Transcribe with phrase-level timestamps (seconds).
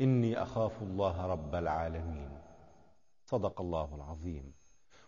[0.00, 2.38] إني أخاف الله رب العالمين.
[3.24, 4.55] صدق الله العظيم.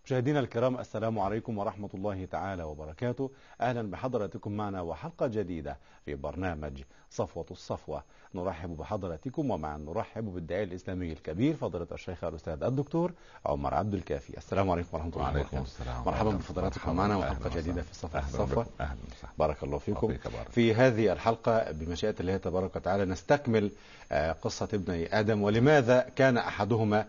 [0.08, 3.30] مشاهدينا الكرام السلام عليكم ورحمة الله تعالى وبركاته
[3.60, 8.02] أهلا بحضراتكم معنا وحلقة جديدة في برنامج صفوة الصفوة
[8.34, 13.12] نرحب بحضراتكم ومعا نرحب بالداعي الإسلامي الكبير فضيلة الشيخ الأستاذ الدكتور
[13.46, 16.96] عمر عبد الكافي السلام عليكم ورحمة الله وعليكم وبركاته السلام مرحبا بفضلاتكم.
[16.96, 17.60] معنا وحلقة.
[17.60, 18.66] جديدة في صفوة الصفوة.
[18.80, 20.20] أهلا وسهلا بارك الله فيكم بارك.
[20.50, 23.70] في هذه الحلقة بمشيئة الله تبارك وتعالى نستكمل
[24.12, 27.06] آه، قصة ابني آدم ولماذا كان أحدهما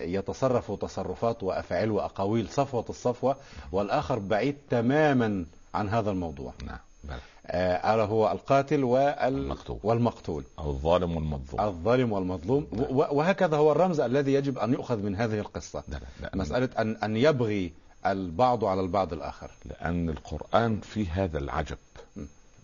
[0.00, 3.36] يتصرف تصرفات وأفعال وأقاويل صفوة الصفوة
[3.72, 7.18] والآخر بعيد تماما عن هذا الموضوع نعم بلى.
[7.46, 9.18] آه، ألا هو القاتل وال...
[9.18, 9.78] المقتول.
[9.82, 12.86] والمقتول أو الظالم والمظلوم الظالم والمظلوم نعم.
[12.90, 16.96] وهكذا هو الرمز الذي يجب أن يؤخذ من هذه القصة لا لا لا مسألة أن
[16.96, 17.72] أن يبغي
[18.06, 21.78] البعض على البعض الآخر لأن القرآن فيه هذا العجب.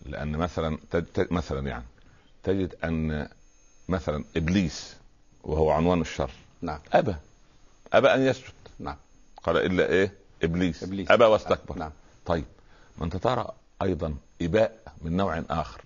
[0.05, 0.77] لأن مثلا.
[1.31, 1.83] مثلا يعني
[2.43, 3.27] تجد أن
[3.89, 4.95] مثلا إبليس
[5.43, 6.31] وهو عنوان الشر
[6.61, 6.79] نعم.
[6.93, 7.15] أبى.
[7.93, 8.53] أبى أن يسجد.
[8.79, 8.97] نعم.
[9.43, 11.11] قال إلا إيه؟ إبليس, إبليس.
[11.11, 11.77] أبى واستكبر.
[11.77, 11.91] نعم.
[12.25, 12.45] طيب.
[12.97, 15.81] ما أنت ترى أيضا إباء من نوع آخر.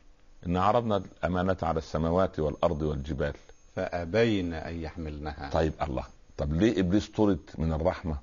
[0.46, 3.34] إن عرضنا الأمانة على السماوات والأرض والجبال.
[3.76, 5.50] فأبين أن يحملنها.
[5.50, 6.03] طيب الله.
[6.38, 8.18] طب ليه إبليس طرد من الرحمة؟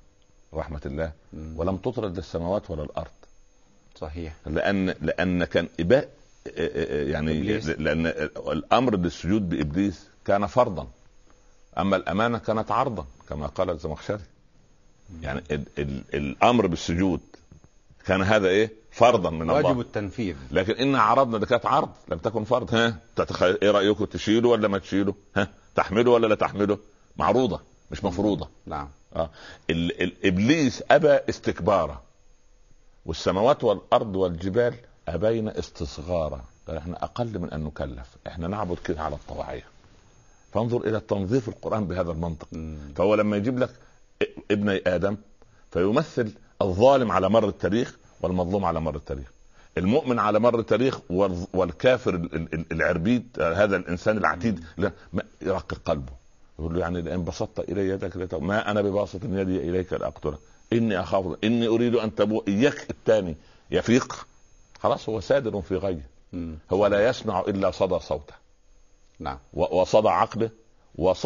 [0.55, 1.12] رحمة الله.
[1.33, 1.55] مم.
[1.58, 3.11] ولم تطرد السماوات ولا الأرض.
[3.97, 4.34] صحيح.
[4.47, 6.08] لأن لأن كان إباء
[7.11, 7.67] يعني إبليس.
[7.67, 10.89] لأن الأمر بالسجود بإبليس كان فرضا.
[11.78, 14.20] أما الأمانة كانت عرضا كما قال الزمخشري.
[15.22, 17.20] يعني ال ال الأمر بالسجود
[18.06, 20.36] كان هذا إيه؟ فرضا من واجب الله التنفيذ.
[20.50, 22.74] لكن إن عرضنا ده كانت عرض لم تكن فرض.
[22.74, 23.42] ها؟ تتخ...
[23.42, 26.78] إيه رأيكم؟ تشيله ولا ما تشيله؟ ها؟ تحمله ولا لا تحمله؟
[27.16, 28.48] معروضة مش مفروضة.
[28.66, 28.88] نعم.
[29.16, 29.30] آه.
[29.70, 32.02] ال- ال- ابليس أبى استكبارا
[33.06, 34.74] والسماوات والأرض والجبال
[35.08, 39.64] أبين استصغارا قال إحنا أقل من أن نكلف إحنا نعبد كده على الطواعيه
[40.52, 42.48] فانظر إلى تنظيف القرآن بهذا المنطق.
[42.52, 42.79] مم.
[42.96, 43.70] فهو لما يجيب لك
[44.51, 45.17] ابني آدم
[45.70, 46.33] فيمثل
[46.63, 49.33] الظالم على مر التاريخ والمظلوم على مر التاريخ.
[49.79, 51.01] المؤمن على مر التاريخ
[51.55, 54.92] والكافر ال- ال- ال- العربيد هذا الإنسان العتيد لا
[55.42, 56.12] يرقق قلبه.
[56.58, 60.39] يقول له يعني لأن بسطت إلي يدك ما أنا بباسط يدي إليك لاقتلك
[60.73, 63.36] إني أخاف إني أريد أن تبوء إياك الثاني
[63.70, 64.27] يفيق.
[64.80, 66.07] خلاص هو سادر في غيه.
[66.73, 68.35] هو لا يسمع إلا صدى صوته.
[69.22, 70.50] نعم وصدى عقله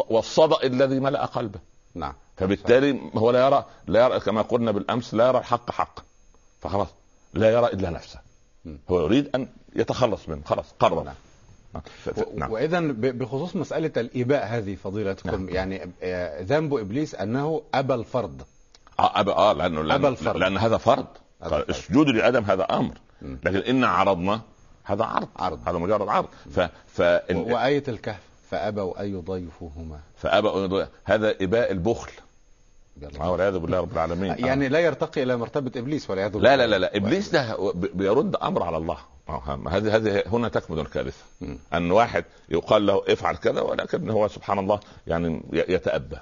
[0.09, 1.59] والصدى الذي ملأ قلبه
[1.95, 6.03] نعم فبالتالي هو لا يرى لا يرى كما قلنا بالأمس لا يرى الحق حقا
[6.61, 6.87] فخلاص
[7.33, 8.19] لا يرى إلا نفسه.
[8.89, 11.13] هو يريد أن يتخلص منه خلاص قرر نعم.
[12.17, 15.49] و- نعم واذا بخصوص مسألة الإباء هذه فضيلتكم نعم.
[15.49, 18.41] يعني آه، ذنب إبليس أنه أبى الفرض
[18.99, 20.37] آه أبا آه لأنه أبى لأن, الفرض.
[20.37, 21.05] لأن هذا فرض.
[21.69, 22.93] السجود لادم هذا أمر.
[23.21, 24.41] لكن ان عرضنا
[24.87, 25.59] هذا عرض عرض.
[25.67, 26.27] هذا مجرد عرض.
[26.51, 28.19] ف ف و- وآية الكهف
[28.51, 30.87] فابوا ان يضيفوهما فأبى أن يضيع.
[31.03, 32.11] هذا إباء البخل.
[33.19, 34.35] والعياذ بالله رب العالمين.
[34.47, 36.55] يعني لا يرتقي إلى مرتبة إبليس والعياذ بالله.
[36.55, 36.77] لا لا لا.
[36.77, 38.97] لا إبليس ده بيرد أمر على الله.
[39.29, 41.23] آه، هذه هذه هنا تكمن الكارثة.
[41.73, 46.17] أن واحد يقال له افعل كذا ولكن هو سبحان الله يعني يتأبى.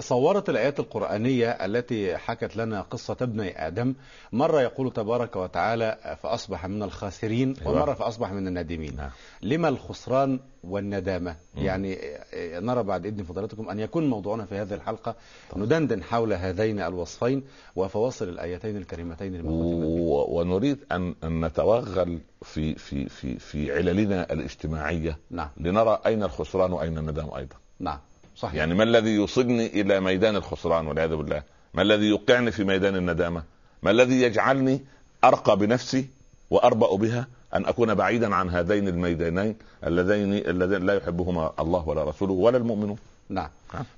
[0.00, 3.94] صورت الآيات القرآنية التي حكت لنا قصة ابني آدم.
[4.32, 7.72] مرة يقول تبارك وتعالى فأصبح من الخاسرين أيوة.
[7.72, 9.10] ومرة فأصبح من النادمين نعم.
[9.42, 11.36] لما الخسران والندامة.
[11.56, 11.98] يعني
[12.34, 15.14] نرى بعد إذن فضلاتكم أن يكون موضوعنا في هذه الحلقة
[15.56, 17.42] ندندن حول هذين الوصفين
[17.76, 25.18] وفواصل الآيتين الكريمتين و- ونريد أن نتوغل في في في في عللنا الاجتماعية.
[25.30, 25.48] نعم.
[25.56, 27.56] لنرى أين الخسران وأين الندم أيضا.
[27.80, 27.98] نعم.
[28.36, 28.54] صحيح.
[28.54, 31.42] يعني ما الذي يوصلني إلى ميدان الخسران والعياذ بالله؟
[31.74, 33.42] ما الذي يوقعني في ميدان الندامة؟
[33.82, 34.80] ما الذي يجعلني
[35.24, 36.08] أرقى بنفسي
[36.50, 42.32] وأربأ بها أن أكون بعيدا عن هذين الميدانين اللذين اللذين لا يحبهما الله ولا رسوله
[42.32, 42.96] ولا المؤمنون؟
[43.28, 43.48] نعم.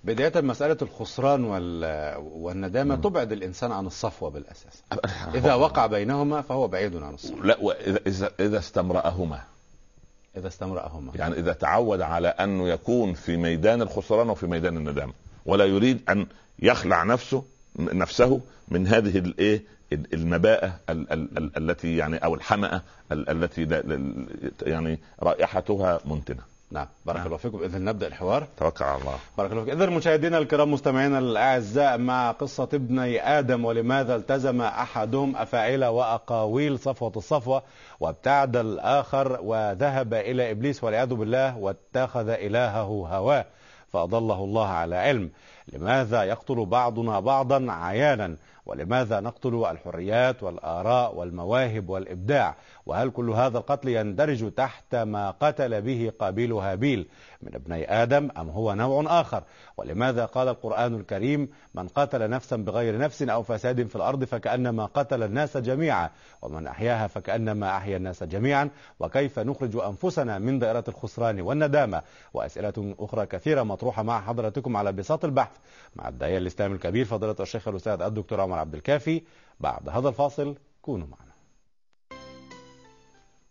[0.05, 1.85] بداية مسألة الخسران وال...
[2.19, 3.00] والندامة مم.
[3.00, 4.82] تبعد الإنسان عن الصفوة بالأساس.
[5.35, 7.47] إذا وقع بينهما فهو بعيد عن الصفوة.
[7.47, 9.41] لا واذا اذا إذا استمرأهما.
[10.37, 11.12] إذا استمرأهما.
[11.15, 15.12] يعني إذا تعود على انه يكون في ميدان الخسران وفي ميدان الندامه
[15.47, 16.27] ولا يريد أن
[16.59, 17.44] يخلع نفسه
[17.79, 19.62] نفسه من هذه الايه
[19.93, 23.83] المباءة ال- ال- ال- التي يعني أو الحمأة ال- التي
[24.62, 26.43] يعني رائحتها منتنة.
[26.71, 27.27] نعم بارك نعم.
[27.27, 27.63] الله فيكم.
[27.63, 28.47] اذا نبدأ الحوار.
[28.57, 29.15] توكل على الله.
[29.39, 29.75] بارك الله فيك.
[29.75, 37.13] اذا مشاهدينا الكرام مستمعينا الأعزاء مع قصة ابني آدم ولماذا التزم أحدهم أفاعيل وأقاويل صفوة
[37.17, 37.63] الصفوة
[38.01, 43.45] وابتعد الآخر وذهب إلى إبليس والعياذ بالله واتخذ إلهه هواه
[43.93, 45.31] فأضله الله على علم.
[45.73, 48.37] لماذا يقتل بعضنا بعضا عيانا؟
[48.67, 52.55] ولماذا نقتل الحريات والآراء والمواهب والإبداع؟
[52.87, 57.09] وهل كل هذا القتل يندرج تحت ما قتل به قابيل هابيل
[57.43, 59.43] من ابني آدم أم هو نوع آخر؟
[59.77, 65.23] ولماذا قال القرآن الكريم من قتل نفسا بغير نفس أو فساد في الأرض فكأنما قتل
[65.23, 66.11] الناس جميعا
[66.43, 72.03] ومن أحياها فكأنما أحيا الناس جميعا وكيف نخرج أنفسنا من دائرة الخسران والندامة؟
[72.35, 75.56] وأسئلة أخرى كثيرة مطروحة مع حضراتكم على بساط البحث
[75.97, 79.23] مع الداعية الإسلامي الكبير فضيلة الشيخ الأستاذ الدكتور عمر عبد الكافي.
[79.61, 81.25] بعد هذا الفاصل كونوا معنا.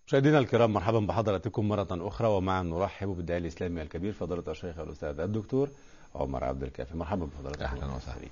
[0.07, 5.69] مشاهدينا الكرام مرحبا بحضراتكم مرة أخرى ومعا نرحب بالداعي الإسلامي الكبير فضيلة الشيخ الأستاذ الدكتور
[6.15, 6.97] عمر عبد الكافي.
[6.97, 8.27] مرحبا بحضراتكم أهلا وسهلا.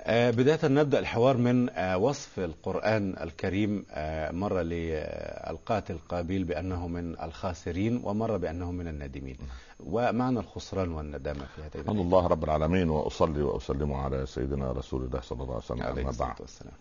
[0.00, 7.20] آه بداية نبدأ الحوار من آه وصف القرآن الكريم آه مرة للقاتل قابيل بأنه من
[7.20, 9.36] الخاسرين ومرة بأنه من النادمين
[9.80, 15.20] ومعنى الخسران والندامة في هاتين الحمد لله رب العالمين وأصلي وأسلم على سيدنا رسول الله
[15.20, 15.82] صلى الله عليه وسلم.
[15.82, 16.74] عليه الصلاة والسلام.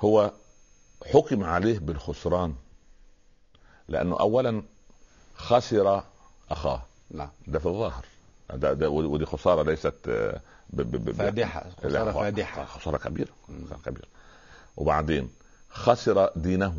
[0.00, 0.32] هو
[1.12, 2.54] حكم عليه بالخسران.
[3.88, 4.62] لأنه اولا
[5.34, 6.02] خسر
[6.50, 6.82] أخاه.
[7.10, 7.28] نعم.
[7.46, 8.04] ده في الظاهر.
[8.54, 10.40] ده ده ودي خسارة ليست آه،
[10.70, 11.44] ب- ب- ب-
[11.84, 12.64] خسارة هو فادحة.
[12.64, 13.28] خسارة كبيرة.
[13.66, 14.06] خسارة كبيرة.
[14.76, 15.30] وبعدين
[15.68, 16.74] خسر دينه.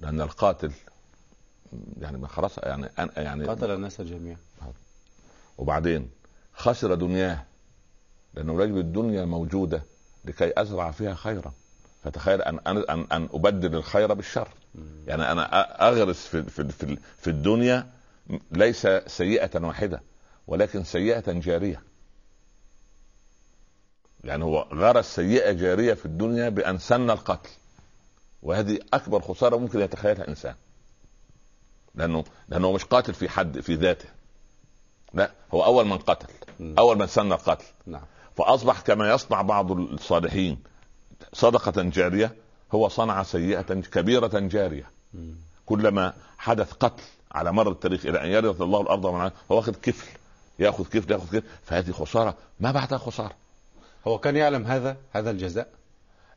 [0.00, 0.72] لأن القاتل
[2.00, 4.36] يعني خلاص يعني يعني قتل الناس جميعا.
[5.58, 6.10] وبعدين
[6.54, 7.44] خسر دنياه.
[8.34, 9.82] لأنه رجل الدنيا موجودة
[10.24, 11.52] لكي أزرع فيها خيرا.
[12.04, 14.48] فتخيل ان ان ان, أن أبدل الخير بالشر.
[15.06, 17.90] يعني أنا أغرس في في في, في الدنيا
[18.52, 20.02] ليس سيئة واحدة
[20.46, 21.82] ولكن سيئة جارية.
[24.24, 27.50] يعني هو غرس سيئة جارية في الدنيا بأن سن القتل
[28.42, 30.54] وهذه أكبر خسارة ممكن يتخيلها إنسان.
[31.94, 34.08] لأنه لأنه مش قاتل في حد في ذاته.
[35.14, 36.28] لا هو أول من قتل.
[36.78, 37.64] أول من سن القتل.
[37.86, 38.02] نعم.
[38.36, 40.58] فأصبح كما يصنع بعض الصالحين
[41.32, 42.36] صدقة جارية
[42.72, 44.90] هو صنع سيئة كبيرة جارية.
[45.14, 45.34] مم.
[45.66, 47.02] كلما حدث قتل
[47.32, 50.06] على مر التاريخ إلى أن يرث الله الأرض ومن هو واخذ كفل.
[50.58, 51.42] يأخذ كفل يأخذ كفل.
[51.64, 52.34] فهذه خسارة.
[52.60, 53.34] ما بعدها خسارة؟
[54.06, 55.68] هو كان يعلم هذا هذا الجزاء؟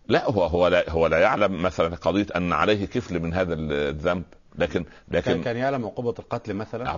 [0.07, 4.23] لا هو هو لا هو لا يعلم مثلا قضية أن عليه كفل من هذا الذنب.
[4.55, 6.97] لكن لكن كان يعلم عقوبة القتل مثلا؟ آه،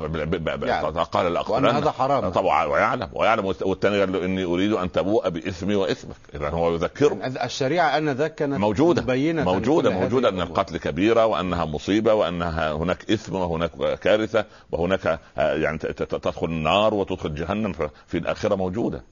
[0.67, 0.99] يعلم.
[0.99, 2.29] قال لاقتلن هذا حرام.
[2.29, 7.13] طبعا ويعلم ويعلم والثاني قال له إني أريد أن تبوء باثمي واثمك اذا هو يذكره.
[7.15, 10.57] يعني الشريعة آنذاك كانت موجودة مبينة موجودة لكل موجودة هذه أن الأمور.
[10.57, 17.35] القتل كبيرة وأنها مصيبة وأنها هناك إثم وهناك كارثة وهناك آه، يعني تدخل النار وتدخل
[17.35, 17.73] جهنم
[18.07, 19.03] في الآخرة موجودة.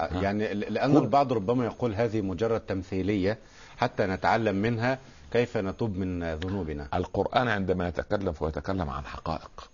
[0.00, 3.38] يعني ل- لأن كل- البعض ربما يقول هذه مجرد تمثيلية
[3.78, 4.98] حتى نتعلم منها
[5.32, 9.70] كيف نتوب من ذنوبنا؟ القرآن عندما يتكلم فهو يتكلم عن حقائق.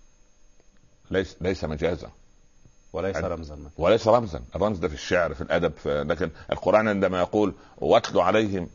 [1.11, 2.11] ليس ليس مجازا.
[2.93, 3.57] وليس رمزا.
[3.77, 4.41] وليس رمزا.
[4.55, 8.69] الرمز ده في الشعر في الأدب في لكن القرآن عندما يقول واتلو عليهم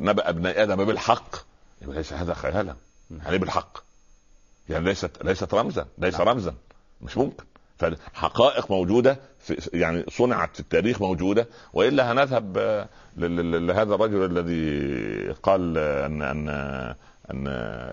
[0.00, 1.36] نبأ ابني آدم بالحق
[1.82, 2.76] يبقى ليس هذا خيالا.
[3.10, 3.78] يعني بالحق؟
[4.68, 5.86] يعني ليست ليست رمزا.
[5.98, 6.28] ليس نعم.
[6.28, 6.54] رمزا.
[7.02, 7.44] مش ممكن.
[7.78, 15.78] فحقائق موجودة في يعني صنعت في التاريخ موجودة وإلا هنذهب آه، لهذا الرجل الذي قال
[15.78, 16.48] أن أن
[17.30, 17.44] أن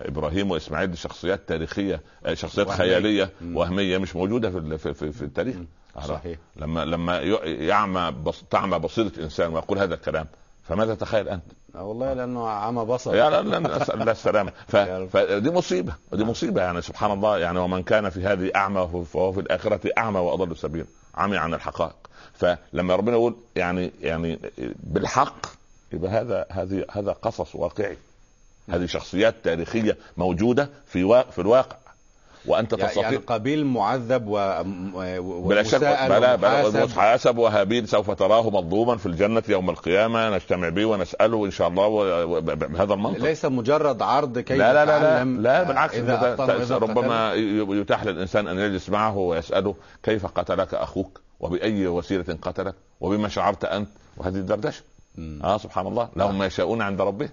[0.06, 2.78] إبراهيم وإسماعيل شخصيات تاريخية آه، شخصيات وهمية.
[2.78, 3.56] خيالية مم.
[3.56, 5.56] وهمية مش موجودة في في, في, التاريخ
[6.02, 10.26] صحيح لما لما يعمى بص تعمى بصيرة إنسان ويقول هذا الكلام
[10.64, 11.44] فماذا تخيل أنت؟
[11.74, 13.14] آه والله لأنه عمى بصر.
[13.14, 14.76] يا لا لا السلامه ف...
[14.76, 19.40] فدي مصيبة ودي مصيبة يعني سبحان الله يعني ومن كان في هذه أعمى فهو في
[19.40, 21.96] الآخرة أعمى وأضل سبيلا عمي عن الحقائق.
[22.34, 24.38] فلما ربنا يقول يعني يعني
[24.82, 25.46] بالحق
[25.92, 27.96] يبقى هذا هذه هذا قصص واقعي.
[28.70, 31.24] هذه شخصيات تاريخية موجودة في.
[31.30, 31.76] في الواقع.
[32.46, 34.62] وأنت تستطيع يعني قابيل معذب و...
[34.94, 35.48] و...
[35.48, 36.84] بلا شك بلا بلا.
[36.84, 40.30] محاسب وهابيل سوف تراه مظلوما في الجنة يوم القيامة.
[40.36, 43.22] نجتمع به ونسأله إن شاء الله و- بهذا المنطق.
[43.22, 47.32] ليس مجرد عرض كي لا لا لا لا, لا بالعكس إذا وإذا ربما
[47.80, 53.88] يتاح للإنسان أن يجلس معه ويسأله كيف قتلك أخوك وبأي وسيلة قتلك وبما شعرت أنت
[54.16, 54.82] وهذه الدردشة.
[55.44, 56.08] آه سبحان الله.
[56.16, 57.28] لهم ما يشاءون عند ربهم.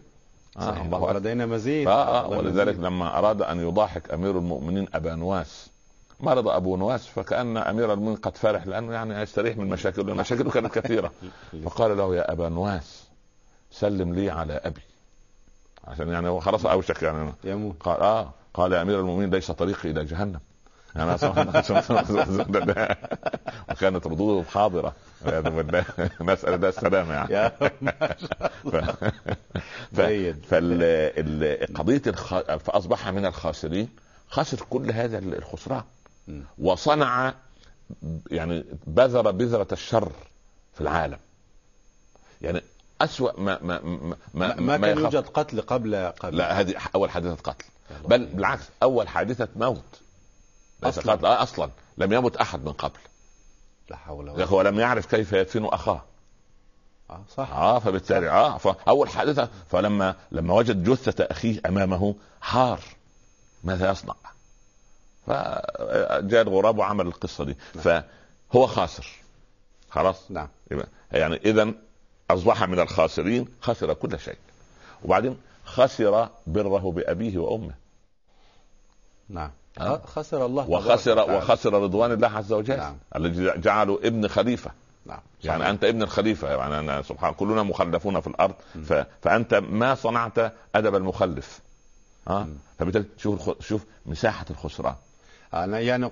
[0.58, 1.00] آه الله.
[1.00, 1.88] ولدينا مزيد.
[1.88, 2.86] آه آه ولذلك مزيد.
[2.86, 5.70] لما أراد أن يضاحك أمير المؤمنين أبا نواس
[6.20, 10.80] مرض أبو نواس فكأن أمير المؤمنين قد فرح لأنه يعني يستريح من مشاكله مشاكله كانت
[10.80, 11.12] كثيرة.
[11.66, 13.04] فقال له يا أبا نواس
[13.72, 14.82] سلم لي على أبي.
[15.88, 17.34] عشان يعني هو خلاص اوشك يعني.
[17.44, 17.76] يموت.
[17.80, 20.40] قال آه قال يا أمير المؤمنين ليس طريقي إلى جهنم.
[20.96, 21.12] يعني
[23.72, 24.94] وكانت ردوده حاضرة.
[26.22, 27.52] نسال السلامه يعني.
[27.82, 27.94] ما
[28.66, 28.96] الله.
[29.94, 30.02] ف...
[30.02, 30.46] جيد.
[30.46, 32.40] فقضيه الخ...
[32.58, 33.90] فأصبح من الخاسرين.
[34.30, 35.84] خسر كل هذا الخسران.
[36.60, 37.34] وصنع
[38.32, 40.12] يعني بذر بذرة الشر
[40.74, 41.18] في العالم.
[42.42, 42.62] يعني
[43.02, 46.38] أسوأ ما ما ما ما, ما كان يخاف- يوجد قتل قبل قبل.
[46.38, 47.66] لا هذه أول حادثة قتل.
[48.06, 50.02] بل بالعكس أول حادثة موت.
[50.84, 51.28] أصلاً.
[51.28, 51.70] آه أصلا.
[51.98, 53.00] لم يمت أحد من قبل.
[53.90, 56.02] لا حول ولا هو لم يعرف كيف يدفن أخاه.
[57.10, 57.52] آه صح.
[57.52, 62.80] آه فبالتالي آه فاول حادثة فلما لما وجد جثة أخيه أمامه حار
[63.64, 64.16] ماذا يصنع؟
[65.28, 67.54] فجاء الغراب وعمل القصة دي.
[67.54, 69.08] فهو خاسر.
[69.90, 70.48] خلاص؟ نعم.
[71.12, 71.74] يعني اذا
[72.32, 74.38] أصبح من الخاسرين خسر كل شيء.
[75.04, 77.74] وبعدين خسر برة بأبيه وأمه.
[79.30, 79.52] نعم.
[79.80, 80.02] آه.
[80.06, 81.32] خسر الله وخسر.
[81.32, 82.98] وخسر رضوان الله عز وجل نعم.
[83.16, 84.72] الذي جعله ابن خليفة
[85.06, 85.70] نعم يعني صحيح.
[85.70, 88.54] أنت ابن الخليفة يعني أنا سبحان كلنا مخلفون في الأرض
[88.86, 88.94] ف...
[89.22, 91.60] فأنت ما صنعت أدب المخلف
[92.28, 92.48] آه.
[92.80, 93.64] فبالتالي شوف.
[93.64, 94.96] شوف مساحة الخسران
[95.54, 96.12] أنا يعني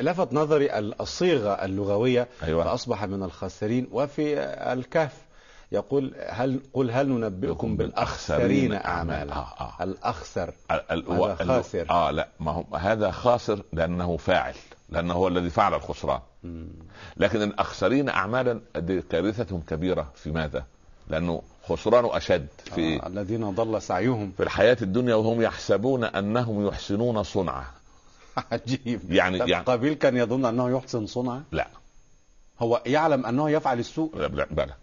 [0.00, 4.38] لفت نظري الصيغة اللغوية أيوه فأصبح من الخاسرين وفي
[4.72, 5.25] الكهف
[5.72, 9.84] يقول هل قل هل ننبئكم بالأخسرين أعمالا آه آه.
[9.84, 10.80] الأخسر ال...
[10.90, 11.10] ال...
[11.12, 11.90] هذا ال- خاسر.
[11.90, 14.54] آه لا ما هو هذا خاسر لأنه فاعل
[14.88, 16.20] لأنه هو الذي فعل الخسران.
[17.16, 20.64] لكن الأخسرين أعمالا دي كارثة كبيرة في ماذا؟
[21.08, 26.66] لأنه خسرانه أشد في إيه؟ آه الذين ضل سعيهم في الحياة الدنيا وهم يحسبون أنهم
[26.66, 27.64] يحسنون صنعا
[28.52, 31.68] عجيب يعني- يعني- قابيل كان يظن أنه يحسن صنعا لا
[32.60, 34.74] هو يعلم أنه يفعل السوء لا لا, لا.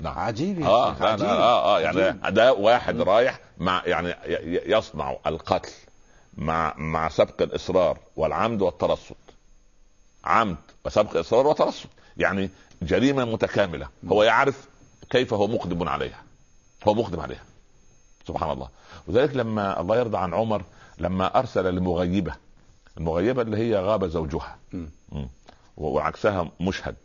[0.00, 0.18] نعم.
[0.18, 1.26] عجيب يا آه شيخ، لا عجيب.
[1.26, 2.34] لا آه آه يعني عجيب.
[2.34, 4.14] ده واحد رايح مع يعني
[4.66, 5.72] يصنع القتل
[6.34, 9.16] مع مع سبق الإصرار والعمد والترصد.
[10.24, 12.50] عمد وسبق اصرار وترصد يعني
[12.82, 13.88] جريمة متكاملة.
[14.08, 14.68] هو يعرف
[15.10, 16.22] كيف هو مقدم عليها.
[16.88, 17.42] هو مقدم عليها.
[18.28, 18.68] سبحان الله.
[19.06, 20.62] وذلك لما الله يرضى عن عمر
[20.98, 22.34] لما أرسل لمغيبه
[22.98, 24.58] المغيبة اللي هي غاب زوجها.
[24.72, 25.28] مم.
[25.76, 26.96] وعكسها مشهد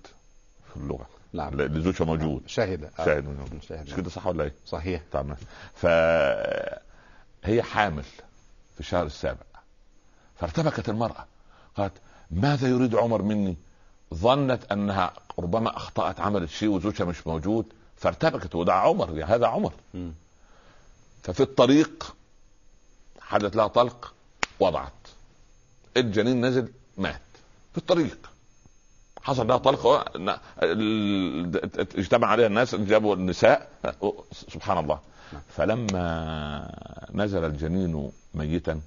[0.69, 1.05] في اللغة.
[1.35, 1.59] نعم.
[1.59, 2.43] اللي زوجها موجود.
[2.47, 2.83] شاهد.
[2.83, 3.05] آه.
[3.05, 3.63] شاهد موجود.
[3.69, 3.87] شاهد.
[3.87, 5.01] مش كده صح ولا إيه؟ صحيح.
[5.11, 5.35] طبعا
[5.75, 8.03] فهي حامل
[8.73, 9.45] في الشهر السابع.
[10.39, 11.25] فارتبكت المرأة.
[11.75, 11.93] قالت
[12.31, 13.57] ماذا يريد عمر مني؟
[14.13, 17.65] ظنت أنها ربما أخطأت عملت شيء وزوجها مش موجود
[17.97, 19.73] فارتبكت وده عمر يعني هذا عمر.
[21.23, 22.15] ففي الطريق
[23.21, 24.13] حدث لها طلق
[24.59, 24.91] وضعت.
[25.97, 27.21] الجنين نزل مات.
[27.71, 28.29] في الطريق.
[29.25, 33.70] حصل لها طلق و- ن- ال- اجتمع عليها الناس جابوا النساء
[34.32, 35.00] سبحان الله.
[35.50, 38.82] فلما نزل الجنين ميتا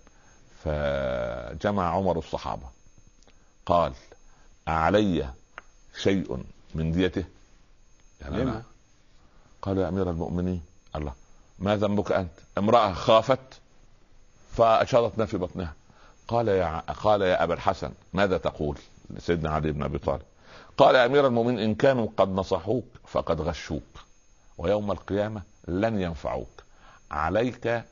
[0.65, 2.67] فجمع عمر الصحابة.
[3.67, 3.93] قال
[4.69, 5.31] أعلي
[6.03, 7.25] شيء من ديته؟
[8.21, 8.63] يعني لما؟ أنا
[9.63, 10.63] قال يا أمير المؤمنين
[10.97, 11.13] الله.
[11.59, 13.61] ما ذنبك أنت؟ امرأة خافت
[14.57, 15.73] فاشارت ما في بطنها.
[16.29, 18.79] قال يا قال يا أبا الحسن ماذا تقول؟
[19.19, 20.23] سيدنا علي بن أبي طالب
[20.79, 23.83] قال يا أمير المؤمنين إن كانوا قد نصحوك فقد غشوك
[24.59, 26.63] ويوم القيامة لن ينفعوك
[27.11, 27.85] عليك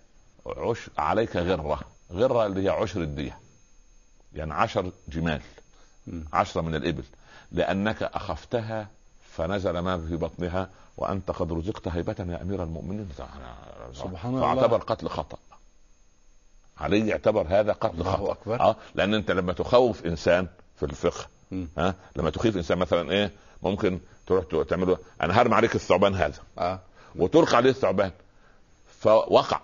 [0.46, 1.80] عش عليك غرة
[2.12, 3.38] غرة اللي هي عشر الدية
[4.34, 5.40] يعني عشر جمال.
[6.32, 7.04] عشرة من الإبل
[7.52, 8.88] لأنك أخفتها
[9.32, 13.08] فنزل ما في بطنها وأنت قد رزقت هيبة يا أمير المؤمنين
[13.94, 14.54] سبحان الله.
[14.54, 15.38] فاعتبر قتل خطأ
[16.78, 18.60] علي يعتبر هذا قتل الله خطأ أكبر.
[18.60, 21.26] آه لأن أنت لما تخوف إنسان في الفقه.
[21.78, 26.38] ها؟ لما تخيف إنسان مثلا إيه؟ ممكن تروح تعمله أنا هرمي عليك الثعبان هذا.
[26.58, 26.80] آه.
[27.16, 28.10] وتلقى عليه الثعبان.
[29.00, 29.60] فوقع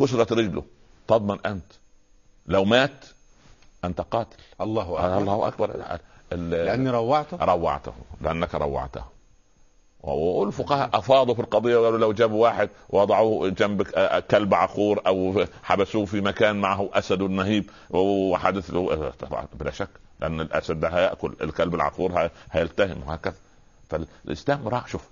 [0.00, 0.64] كسرت رجله.
[1.08, 1.72] تضمن أنت.
[2.46, 3.04] لو مات
[3.84, 4.36] أنت قاتل.
[4.60, 5.18] الله آه، أكبر.
[5.18, 5.98] الله أكبر.
[6.32, 7.92] لأني روعته؟ روعته.
[8.20, 9.04] لأنك روعته.
[10.14, 16.04] والفقهاء أفاضوا في القضية وقالوا لو جابوا واحد وضعوه جنب آه، كلب عقور أو حبسوه
[16.04, 19.88] في مكان معه أسد نهيب وحدث له آه، طبعا بلا شك
[20.20, 23.34] لأن الأسد ده هيأكل الكلب العقور هي- هيلتهم وهكذا.
[23.90, 25.08] فالإسلام راح شوف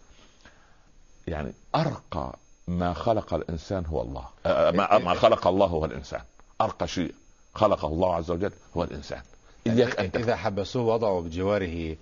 [1.27, 2.37] يعني أرقى
[2.69, 6.21] ما خلق الإنسان هو الله آه، ما خلق الله هو الإنسان.
[6.61, 7.15] أرقى شيء
[7.55, 9.21] خلقه الله عز وجل هو الإنسان.
[9.67, 10.11] إياك ان.
[10.23, 11.97] إذا حبسوه وضعوا بجواره آه،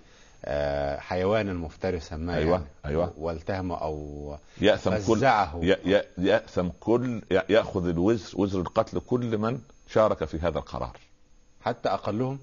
[0.99, 2.65] حيوانا مفترسا ما أيوة، يعني.
[2.85, 3.13] أيوة.
[3.17, 5.19] والتهمه أو يأثم كل
[6.17, 9.59] يأثم كل يأخذ الوزر وزر القتل كل من
[9.89, 10.97] شارك في هذا القرار.
[11.61, 12.39] حتى أقلهم؟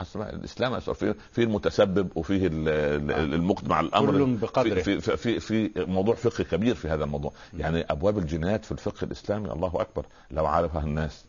[0.00, 4.80] أسماء الإسلام فيه في المتسبب وفيه ال- المقدم على الأمر كل بقدره.
[4.82, 7.32] في في في, في موضوع فقهي كبير في هذا الموضوع.
[7.58, 11.24] يعني أبواب الجنايات في الفقه الإسلامي الله أكبر لو عرفها الناس.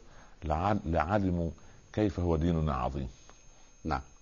[0.46, 1.50] لعل- لعلموا
[1.94, 3.08] كيف هو ديننا عظيم.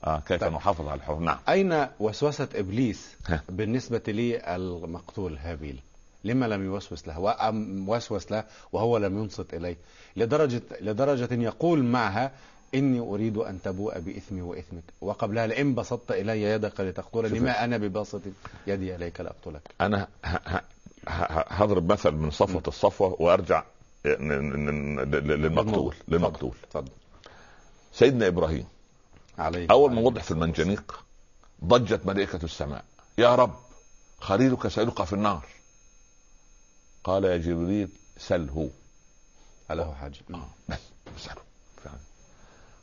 [0.04, 0.54] آه كيف طيب.
[0.54, 1.38] نحافظ على الحرمه نعم.
[1.50, 3.44] أين وسوسة إبليس ها.
[3.50, 5.80] بالنسبة للمقتول هابيل؟
[6.24, 9.78] لما لم يوسوس له؟ وأم وسوس له وهو لم ينصت إليه.
[10.16, 12.32] لدرجة, لدرجة يقول معها
[12.76, 14.84] إني أريد أن تبوء بإثمي وإثمك.
[15.02, 17.40] وقبلها لئن بسطت إلي يدك لتقتلني.
[17.40, 18.22] ما أنا بباسط
[18.68, 19.62] يدي إليك لأقتلك.
[19.82, 20.08] أنا
[21.48, 23.64] هضرب مثل من صفوة الصفوة وأرجع
[24.06, 26.54] للمقتول للمقتول.
[27.94, 28.66] سيدنا إبراهيم.
[29.38, 31.04] عليه أول ما وضع في المنجنيق
[31.66, 32.84] ضجت ملائكة السماء.
[33.18, 33.56] يا رب
[34.20, 35.46] خليلك سيلقى في النار.
[37.04, 38.70] قال يا جبريل سله
[39.70, 40.16] له حاجة.
[40.70, 40.78] بس
[41.18, 41.42] اساله.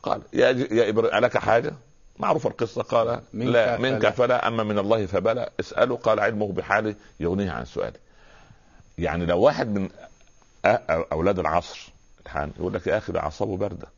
[0.03, 0.73] قال يا ج...
[0.73, 1.75] يا إبراهيم ألك حاجة؟
[2.19, 2.83] معروف القصة.
[2.83, 3.77] قال منك لا.
[3.79, 5.51] منك فلا أما من الله فبلى.
[5.61, 7.99] اسأله قال علمه بحالي يغنيه عن سؤالي
[8.99, 9.93] يعني لو واحد من أ-
[10.67, 10.73] أ-
[11.13, 11.93] أولاد العصر
[12.27, 13.89] الحان يقول لك يا أخي ده أعصابه باردة.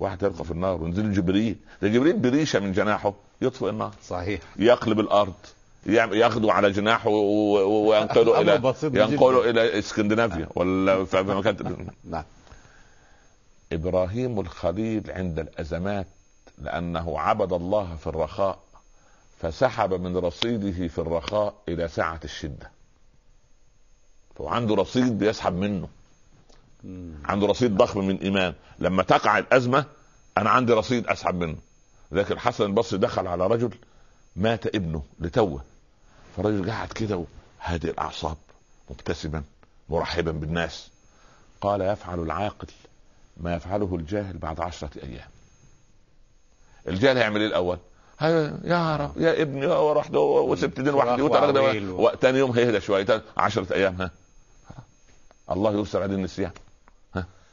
[0.00, 1.56] واحد يلقى في النار وينزل جبريل.
[1.82, 3.94] ده جبريل بريشة من جناحه يطفئ النار.
[4.06, 4.40] صحيح.
[4.56, 5.34] يقلب الأرض.
[5.86, 12.24] ياخده على جناحه وينقله إلى ينقله إلى إسكندنافيا ولا في مكان نعم.
[13.72, 16.06] إبراهيم الخليل عند الأزمات
[16.58, 18.58] لأنه عبد الله في الرخاء
[19.40, 22.70] فسحب من رصيده في الرخاء إلى ساعة الشدة.
[24.38, 25.88] فعنده رصيد بيسحب منه.
[27.24, 28.54] عنده رصيد ضخم من إيمان.
[28.78, 29.84] لما تقع الأزمة
[30.38, 31.56] أنا عندي رصيد أسحب منه.
[32.12, 33.70] لكن الحسن البصري دخل على رجل
[34.36, 35.64] مات ابنه لتوه.
[36.36, 37.24] فالرجل قعد كده
[37.60, 38.36] هادئ الأعصاب
[38.90, 39.42] مبتسما
[39.88, 40.90] مرحبا بالناس.
[41.60, 42.68] قال يفعل العاقل
[43.36, 45.28] ما يفعله الجاهل بعد عشرة أيام.
[46.88, 47.78] الجاهل هيعمل إيه الأول؟
[48.64, 51.22] يا رب يا ابني ورحت وسبت دين وحدي
[51.92, 54.10] وتاني يوم هيهدى شوية عشرة أيام ها.
[55.50, 56.50] الله يسر عليه النسيان.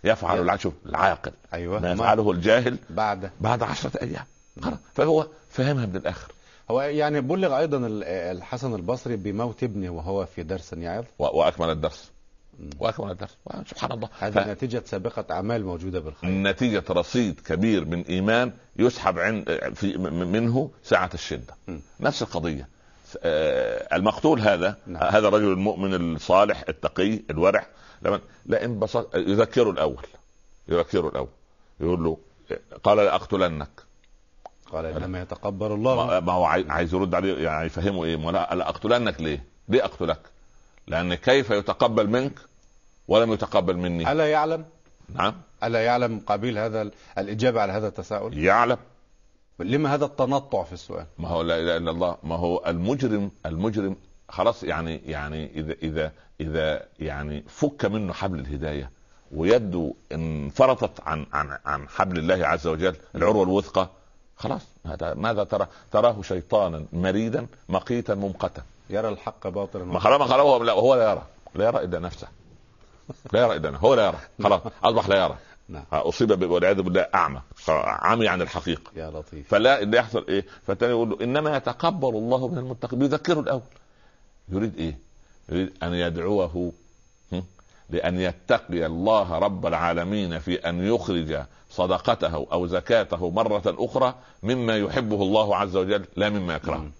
[0.07, 1.31] يفعل العاقل شوف العاقل.
[1.53, 1.79] أيوة.
[1.79, 3.29] ما يفعله الجاهل بعد.
[3.41, 4.25] بعد عشرة أيام.
[4.61, 4.79] خلاص.
[4.95, 6.31] فهو فهمها من الآخر.
[6.71, 11.03] هو يعني بلغ أيضا ال- الحسن البصري بموت ابنه وهو في درس يعظ.
[11.19, 12.11] و- وأكمل الدرس.
[12.59, 12.69] مم.
[12.79, 13.37] وأكمل الدرس.
[13.69, 14.09] سبحان الله.
[14.19, 16.29] هذا ف- نتيجة سابقة أعمال موجودة بالخير.
[16.29, 21.53] نتيجة رصيد كبير من إيمان يسحب عن في منه ساعة الشدة.
[21.67, 21.77] م.
[21.99, 22.67] نفس القضية.
[23.23, 25.03] آه، المقتول هذا نعم.
[25.03, 27.65] هذا الرجل المؤمن الصالح التقي الورع
[28.01, 30.05] لما لا انبسط يذكره الأول.
[30.67, 31.27] يذكره الأول.
[31.79, 32.17] يقول له
[32.83, 33.69] قال لأقتلنك.
[34.71, 36.19] قال إنما يتقبل الله.
[36.19, 39.85] ما هو عاي- عايز يرد عليه يعني يفهمه إيه؟ ما لا لا أقتلنك ليه؟ ليه
[39.85, 40.19] أقتلك؟
[40.87, 42.39] لأن كيف يتقبل منك
[43.07, 44.65] ولم يتقبل مني؟ ألا يعلم؟
[45.15, 45.33] نعم.
[45.63, 48.77] ألا يعلم قبيل هذا ال- الإجابة على هذا التساؤل؟ يعلم.
[49.59, 52.17] لما هذا التنطع في السؤال؟ ما هو لا إله إلا الله.
[52.23, 53.95] ما هو المجرم المجرم
[54.29, 56.11] خلاص يعني يعني إذا إذا
[56.41, 58.91] إذا يعني فك منه حبل الهداية
[59.31, 63.89] ويده انفرطت عن عن عن حبل الله عز وجل العروة الوثقى
[64.37, 64.61] خلاص.
[64.85, 68.63] هذا ماذا ترى؟ تراه شيطانا مريدا مقيتا ممقتا.
[68.89, 71.23] يرى الحق باطلا ما خلاص ما خلاص هو لا هو لا يرى.
[71.55, 72.27] لا يرى إلا نفسه.
[73.33, 74.17] لا يرى إلا هو لا يرى.
[74.43, 75.37] خلاص أصبح لا يرى.
[75.69, 75.83] نعم.
[75.91, 77.41] أصيب والعياذ بالله أعمى.
[77.69, 78.91] عمي عن الحقيقة.
[78.95, 79.47] يا لطيف.
[79.47, 83.61] فلا اللي يحصل إيه؟ فالتاني يقول له إنما يتقبل الله من المتقين بيذكره الأول.
[84.49, 84.97] يريد إيه؟
[85.49, 86.71] يريد أن يدعوه؟
[87.89, 95.21] لأن يتقي الله رب العالمين في أن يخرج صدقته أو زكاته مرة أخرى مما يحبه
[95.21, 96.91] الله عز وجل لا مما يكرهه.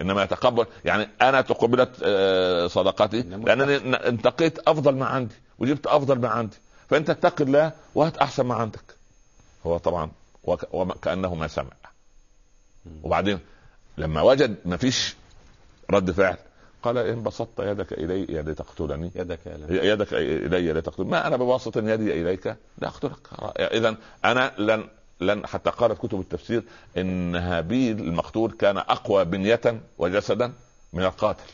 [0.00, 6.28] إنما يتقبل يعني أنا تقبلت آه، صدقتي لأنني انتقيت أفضل ما عندي وجبت أفضل ما
[6.28, 6.56] عندي.
[6.88, 8.84] فأنت اتق الله وهات أحسن ما عندك.
[9.66, 10.10] هو طبعا
[10.44, 11.72] وك- وكانه ما سمع.
[13.02, 13.38] وبعدين
[13.98, 15.16] لما وجد ما فيش
[15.90, 16.36] رد فعل.
[16.82, 19.10] قال إن بسطت يدك إلي لتقتلني.
[19.14, 19.84] يدك لم.
[19.84, 23.16] يدك إلي لتقتل ما أنا بباسط يدي إليك لاقتلك
[23.58, 24.84] إذا أنا لن
[25.20, 26.62] لن حتى قالت كتب التفسير
[26.96, 30.52] إن هابيل المقتول كان أقوى بنية وجسدا
[30.92, 31.50] من القاتل.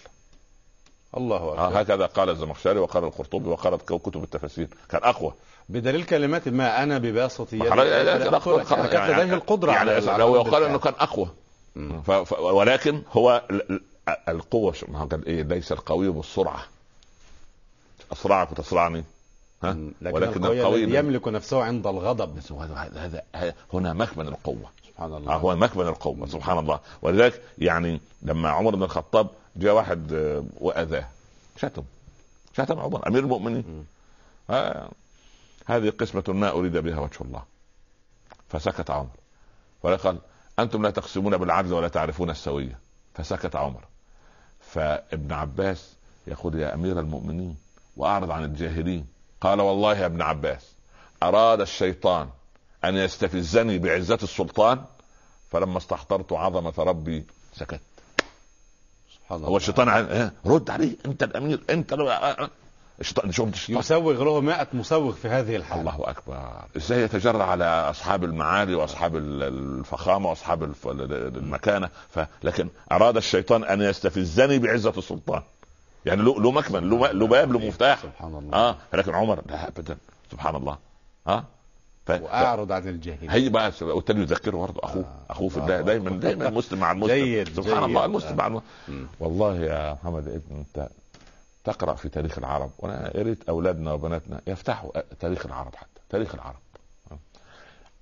[1.17, 1.81] الله أكبر.
[1.81, 5.33] هكذا قال الزمخشري وقال القرطبي وقالت كتب التفاسير كان أقوى.
[5.69, 8.71] بدليل كلمات ما أنا بباسط يدي إليك لأقتلك.
[8.71, 9.35] يعني كانت لديه
[9.73, 10.63] يعني على على لو رد يقال.
[10.63, 11.31] إنه كان أقوى.
[12.41, 13.43] ولكن هو
[14.09, 16.65] ال- ال- القوة شو- ما هو قال إيه ليس القوي بالسرعة.
[18.13, 19.05] اصرعك وتصرعني
[19.63, 19.71] ها.
[20.03, 22.39] لكن ولكن القوي يملك نفسه عند الغضب.
[22.97, 23.23] هذا
[23.73, 24.71] هنا مكمن القوة.
[24.89, 26.81] سبحان آه الله هو مكمن القوة سبحان الله.
[27.03, 31.09] ولذلك يعني لما عمر بن الخطاب جاء واحد آه، وأذاه
[31.57, 31.83] شتم
[32.57, 33.87] شتم عمر أمير المؤمنين.
[34.51, 34.91] آه
[35.67, 37.43] هذه قسمة ما أريد بها وجه الله.
[38.49, 39.09] فسكت عمر.
[39.83, 40.19] وقال
[40.59, 42.79] أنتم لا تقسمون بالعدل ولا تعرفون السوية.
[43.15, 43.85] فسكت عمر.
[44.73, 45.93] فابن عباس
[46.27, 47.57] يقول يا أمير المؤمنين
[47.97, 49.07] وأعرض عن الجاهلين.
[49.41, 50.73] قال والله يا ابن عباس
[51.23, 52.29] أراد الشيطان
[52.85, 54.85] أن يستفزني بعزة السلطان؟
[55.51, 57.81] فلما استحضرت عظمة ربي سكت.
[59.15, 59.49] سبحان الله.
[59.49, 61.93] هو الشيطان؟ رد عليه أنت الأمير أنت
[63.01, 65.81] شفت يسوغ له 100 مسوغ في هذه الحالة.
[65.81, 66.65] الله أكبر.
[66.77, 72.21] إزاي يتجرأ على أصحاب المعالي وأصحاب ال- الفخامة وأصحاب الف- المكانة؟ ف...
[72.43, 75.43] لكن أراد الشيطان أن يستفزني بعزة السلطان.
[76.07, 78.03] يعني له له مكمن له له باب له مفتاح.
[78.03, 78.55] سبحان الله.
[78.59, 79.97] آه لكن عمر لا ابدا.
[80.33, 80.79] سبحان الله.
[81.27, 81.45] آه؟
[82.07, 82.13] ف...
[82.13, 82.23] ف...
[82.23, 84.81] وأعرض عن الجاهلين هي بقى والتاني يذكره برضه.
[84.85, 85.33] أخوه آه.
[85.33, 86.19] أخوه في الله الله دايما أكبر.
[86.21, 87.15] دايما المسلم مع المسلم.
[87.15, 87.83] جيد، سبحان جيد.
[87.85, 89.09] الله المسلم مع المسلم.
[89.21, 90.89] والله يا محمد ابن انت
[91.73, 92.71] تقرأ في تاريخ العرب.
[92.79, 96.59] وأنا يا ريت أولادنا وبناتنا يفتحوا تاريخ العرب حتى تاريخ العرب.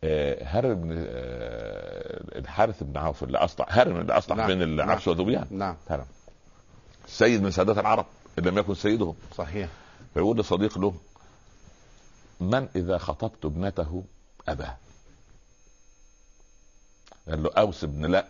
[0.04, 5.08] آه، هرم بن آه، الحارث بن عوف اللي أصلح هرم اللي أصلح نعم، بين العبس
[5.08, 5.46] وذبيان.
[5.50, 5.76] نعم.
[5.88, 6.06] هرم
[7.06, 8.06] سيد من سادات العرب
[8.38, 9.16] إن لم يكن سيدهم.
[9.34, 9.68] صحيح.
[10.14, 10.94] فيقول لصديق له
[12.40, 14.04] من إذا خطبت ابنته
[14.48, 14.76] أباه؟
[17.28, 18.26] قال له أوس بن لا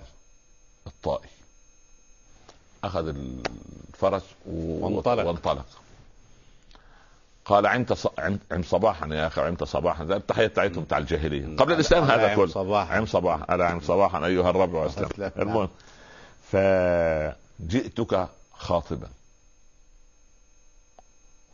[0.86, 1.28] الطائي.
[2.84, 4.84] أخذ الفرس و...
[4.86, 5.26] وانطلق.
[5.26, 5.66] وانطلق.
[7.44, 8.06] قال عمت ص...
[8.18, 8.38] عم...
[8.52, 10.04] عم صباحا يا أخي عمت صباحا.
[10.04, 11.56] ده التحية بتاعتهم بتاع الجاهلية.
[11.56, 12.46] قبل الإسلام هذا عم كله.
[12.46, 12.94] صباحا.
[12.96, 15.04] عم صباح على عم صباحا أيها الربع وأسلم.
[15.06, 15.30] أسلم.
[15.38, 15.68] المهم
[16.52, 19.08] فجئتك خاطبا.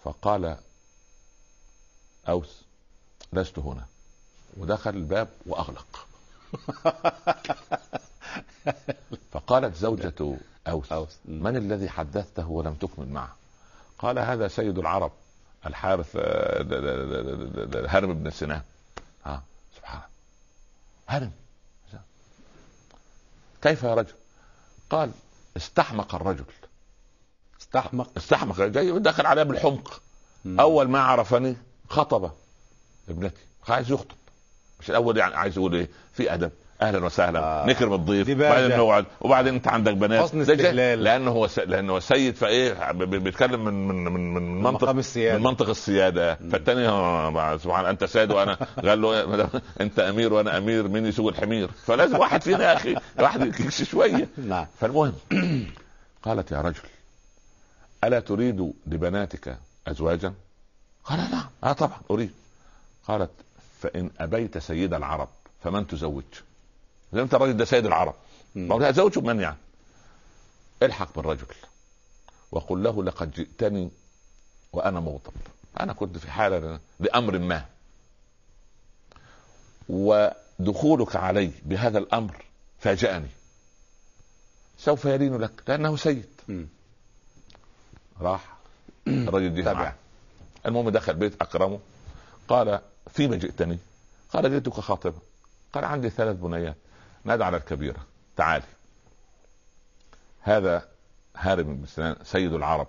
[0.05, 0.57] فقال
[2.29, 2.63] أوس
[3.33, 3.87] لست هنا.
[4.57, 6.07] ودخل الباب وأغلق.
[9.33, 10.37] فقالت زوجة
[10.69, 11.19] أوس, أوس.
[11.25, 13.37] من الذي حدثته ولم تكمل معه؟
[13.99, 15.13] قال هذا سيد العرب
[15.67, 18.63] الحارث آه، هرم بن سنان.
[19.25, 19.43] ها
[19.77, 20.09] سبحان الله.
[21.07, 21.33] هرم.
[23.63, 24.15] كيف يا رجل؟
[24.91, 25.11] قال
[25.57, 26.45] استحمق الرجل.
[27.61, 28.61] استحمق؟ استحمق.
[28.61, 30.03] جاي دخل عليها بالحمق
[30.45, 30.61] مم.
[30.61, 31.57] أول ما عرفني
[31.89, 32.31] خطب
[33.09, 33.41] ابنتي.
[33.69, 34.17] عايز يخطب.
[34.81, 36.53] مش الأول يعني عايز يقول إيه؟ في أدب.
[36.83, 37.39] أهلا وسهلا.
[37.39, 37.63] آه.
[37.63, 37.67] آه.
[37.67, 38.79] نكرم الضيف وبعدين.
[38.79, 40.23] نقعد وبعدين إنت عندك بنات.
[40.25, 41.05] حسن استهلال.
[41.05, 41.59] لأنه هو س...
[41.59, 45.39] لأنه هو سيد فإيه بيتكلم من من من من منطق السيادة.
[45.39, 46.35] من منطق السيادة.
[46.35, 49.49] فالتاني هو سبحان أنت سيد وأنا قال له
[49.81, 51.69] أنت أمير وأنا أمير مين يسوق الحمير.
[51.87, 54.29] فلازم واحد فينا يا أخي واحد يكش شوية.
[54.37, 54.67] نعم.
[54.81, 55.13] فالمهم
[56.23, 56.81] قالت يا رجل
[58.05, 60.33] ألا تريد لبناتك ازواجا؟
[61.05, 62.31] قال نعم آه طبعا أريد.
[63.09, 63.31] قالت
[63.81, 65.29] فإن أبيت سيد العرب
[65.65, 66.25] فمن تزوج؟
[67.15, 68.15] انت الرجل ده سيد العرب.
[68.55, 69.57] ما هو من يعني.
[70.83, 71.47] الحق بالرجل.
[72.53, 73.91] وقل له لقد جئتني
[74.73, 75.33] وأنا مغضب.
[75.81, 77.65] أنا كنت في حالة لأمر ما.
[79.89, 82.45] ودخولك علي بهذا الأمر
[82.79, 83.29] فاجأني.
[84.79, 86.29] سوف يلين لك لأنه سيد.
[86.49, 86.67] مم.
[88.21, 88.57] راح.
[89.07, 89.95] الرجل جه
[90.67, 91.81] المهم دخل بيت أكرمه.
[92.49, 93.79] قال فيما جئتني؟
[94.31, 95.19] قال جئتك خاطبا
[95.73, 96.77] قال عندي ثلاث بنيات.
[97.25, 98.07] نادى على الكبيرة.
[98.37, 98.65] تعالي.
[100.41, 100.89] هذا
[101.37, 102.89] هارم بن سنان سيد العرب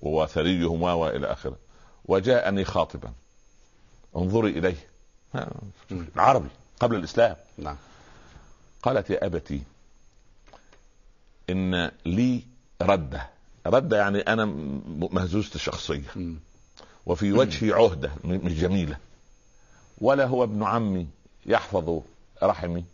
[0.00, 1.56] وثريهم وإلى آخره.
[2.04, 3.12] وجاءني خاطبا.
[4.16, 4.88] انظري إليه.
[5.92, 6.48] العربي
[6.80, 7.36] قبل الإسلام.
[7.58, 7.76] نعم.
[8.82, 9.62] قالت يا أبتي
[11.50, 12.42] إن لي
[12.82, 13.30] ردة.
[13.66, 14.44] ردة يعني أنا
[15.10, 16.36] مهزوزة الشخصيه.
[17.06, 18.96] وفي وجهي عهدة مش جميلة.
[19.98, 21.08] ولا هو ابن عمي
[21.46, 22.00] يحفظ
[22.42, 22.84] رحمي.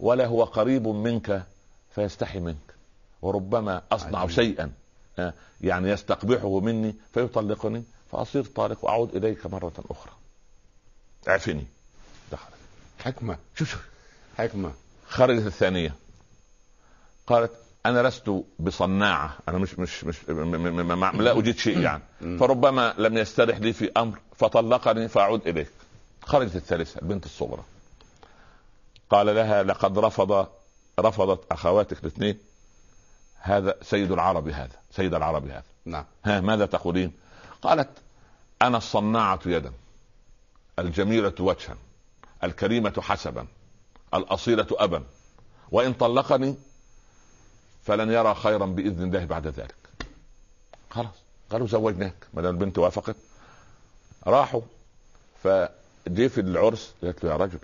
[0.00, 1.46] ولا هو قريب منك
[1.94, 2.74] فيستحي منك.
[3.22, 4.30] وربما أصنع عجيب.
[4.34, 4.72] شيئا
[5.18, 7.82] آه، يعني يستقبحه مني فيطلقني
[8.12, 10.12] فأصير طالق وأعود إليك مرة أخرى.
[11.28, 11.66] اعفني.
[12.32, 12.52] دخلت
[12.98, 13.38] حكمة.
[13.54, 13.80] شوف شوف
[14.38, 14.72] حكمة.
[15.08, 15.94] خرجت الثانية.
[17.26, 17.52] قالت
[17.86, 19.36] أنا لست بصناعة.
[19.48, 22.02] أنا مش مش مش م م م لا أجيد شيء يعني.
[22.20, 25.70] فربما لم يسترح لي في أمر فطلقني فأعود إليك.
[26.22, 27.64] خرجت الثالثة البنت الصغرى.
[29.10, 30.48] قال لها لقد رفض
[31.00, 32.38] رفضت أخواتك الاثنين.
[33.40, 35.62] هذا سيد العرب هذا سيد العرب هذا.
[35.84, 36.04] نعم.
[36.24, 37.12] ها ماذا تقولين؟
[37.62, 37.88] قالت
[38.62, 39.72] أنا الصناعة يدا
[40.78, 41.76] الجميلة وجها
[42.44, 43.46] الكريمة حسبا
[44.14, 45.04] الأصيلة أبا.
[45.70, 46.56] وإن طلقني
[47.82, 49.74] فلن يرى خيرا بإذن الله بعد ذلك.
[50.90, 51.14] خلاص
[51.50, 52.14] قالوا زوجناك.
[52.34, 53.16] ما دام البنت وافقت
[54.26, 54.60] راحوا.
[55.42, 57.58] فجي في العرس قالت له يا رجل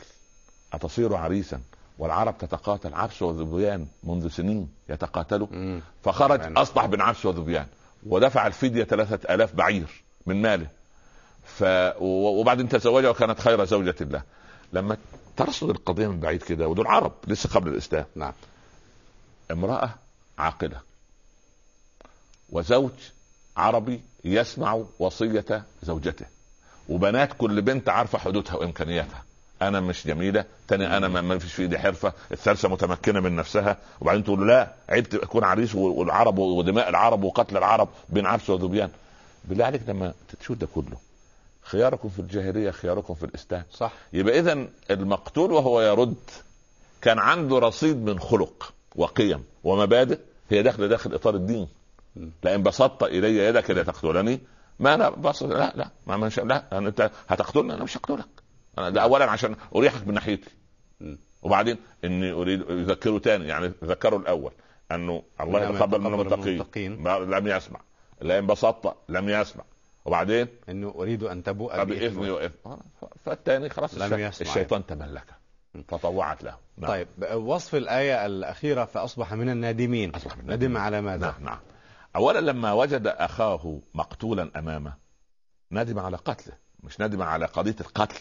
[0.74, 1.60] أتصير عريسا
[1.98, 2.94] والعرب تتقاتل.
[2.94, 5.46] عبس وذبيان منذ سنين يتقاتلوا.
[5.50, 5.80] مم.
[6.04, 6.62] فخرج يعني.
[6.62, 7.66] أصلح بن عبس وذبيان
[8.06, 10.66] ودفع الفدية ثلاثة آلاف بعير من ماله.
[11.44, 11.64] ف
[12.00, 14.22] وبعدين تزوجها وكانت خير زوجة له
[14.72, 14.96] لما
[15.36, 18.04] ترصد القضية من بعيد كده ودول عرب لسه قبل الإسلام.
[18.14, 18.32] نعم.
[19.50, 19.94] امرأة
[20.38, 20.80] عاقلة.
[22.50, 22.90] وزوج
[23.56, 26.26] عربي يسمع وصية زوجته.
[26.88, 29.24] وبنات كل بنت عارفة حدودها وإمكانياتها.
[29.68, 33.76] أنا مش جميلة تاني أنا ما- فيش في إيدي حرفة الثالثه متمكنة من نفسها.
[34.00, 38.90] وبعدين تقول لا عيب اكون عريس والعرب ودماء العرب وقتل العرب بين عبس وذبيان.
[39.44, 40.96] بالله عليك لما تشوف ده كله.
[41.62, 43.62] خياركم في الجاهلية خياركم في الإسلام.
[43.72, 43.92] صح.
[44.12, 46.14] يبقى اذا المقتول وهو يرد
[47.02, 50.18] كان عنده رصيد من خلق وقيم ومبادئ
[50.50, 51.68] هي داخلة داخل إطار الدين.
[52.16, 52.26] م.
[52.44, 54.40] لئن بسطت إلي يدك لتقتلني
[54.80, 58.24] ما أنا بسط لا لا ما مش لا أنت هتقتلني أنا مش هقتلك.
[58.78, 60.50] أنا ده اولا عشان أريحك من ناحيتي.
[61.42, 64.52] وبعدين اني أريد يذكروا تاني يعني ذكروا الأول
[64.92, 67.06] أنه الله إنما يتقبل من المتقين.
[67.06, 67.80] لم يسمع.
[68.22, 69.64] لئن بسطت لم يسمع.
[70.04, 72.70] وبعدين؟ إنه أريد أن تبوء بإذني بإثمي وإثم
[73.24, 75.34] فالثاني خلاص لم يسمع الشيطان تملكه
[75.88, 76.56] تطوعت له.
[76.76, 76.90] نعم.
[76.90, 80.14] طيب وصف الآية الأخيرة فأصبح من النادمين.
[80.14, 80.76] أصبح من ندم.
[80.76, 81.58] على ماذا؟ نعم نعم.
[82.16, 84.94] اولا لما وجد أخاه مقتولا أمامه
[85.72, 88.20] ندم على قتله مش ندم على قضية القتل.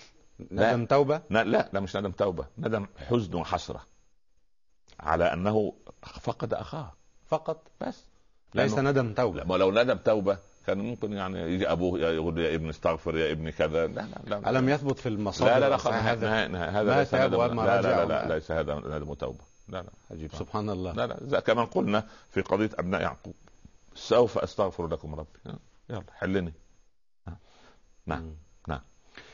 [0.51, 0.75] لا.
[0.75, 3.82] ندم توبة؟ لا لا, لا مش ندم توبة ندم حزن وحسرة
[4.99, 5.73] على أنه
[6.21, 6.93] فقد أخاه
[7.25, 8.06] فقط بس.
[8.56, 9.38] ليس ندم توبة.
[9.38, 13.32] لا ما لو ندم توبة كان ممكن يعني يجي أبوه يقول يا ابني استغفر يا
[13.32, 13.88] ابني كذا.
[13.88, 14.49] لا لا لا.
[14.49, 16.29] ألم يثبت في المصادر؟ لا لا لا خلاص، هذا
[16.69, 19.43] هذا ليس وما لا لا لا, لا ليس هذا ندم توبة.
[19.67, 20.36] لا لا عجيب.
[20.36, 20.93] سبحان الله.
[20.93, 23.36] لا لا كما قلنا في قضية ابناء يعقوب
[23.95, 25.39] سوف أستغفر لكم ربي.
[25.89, 26.53] يلا حلني.
[28.06, 28.36] نعم.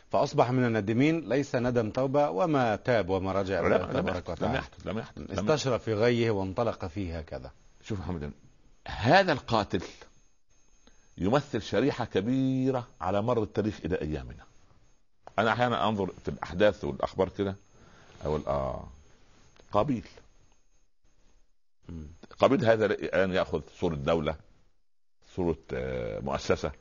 [0.09, 4.87] فأصبح من النادمين ليس ندم توبة وما تاب وما رجع لم تبارك وتعالى لم يحدث
[4.87, 5.39] لم يحدث.
[5.39, 7.51] استشرى في غيه وانطلق فيه هكذا
[7.83, 8.31] شوف محمد
[8.87, 9.81] هذا القاتل
[11.17, 14.43] يمثل شريحة كبيرة على مر التاريخ إلى أيامنا
[15.39, 17.55] أنا أحيانا أنظر في الأحداث والأخبار كده
[18.25, 18.87] أقول آه
[19.71, 20.05] قابيل.
[22.39, 24.35] قابيل هذا الآن يأخذ صورة دولة
[25.35, 26.71] صورة آه، مؤسسة.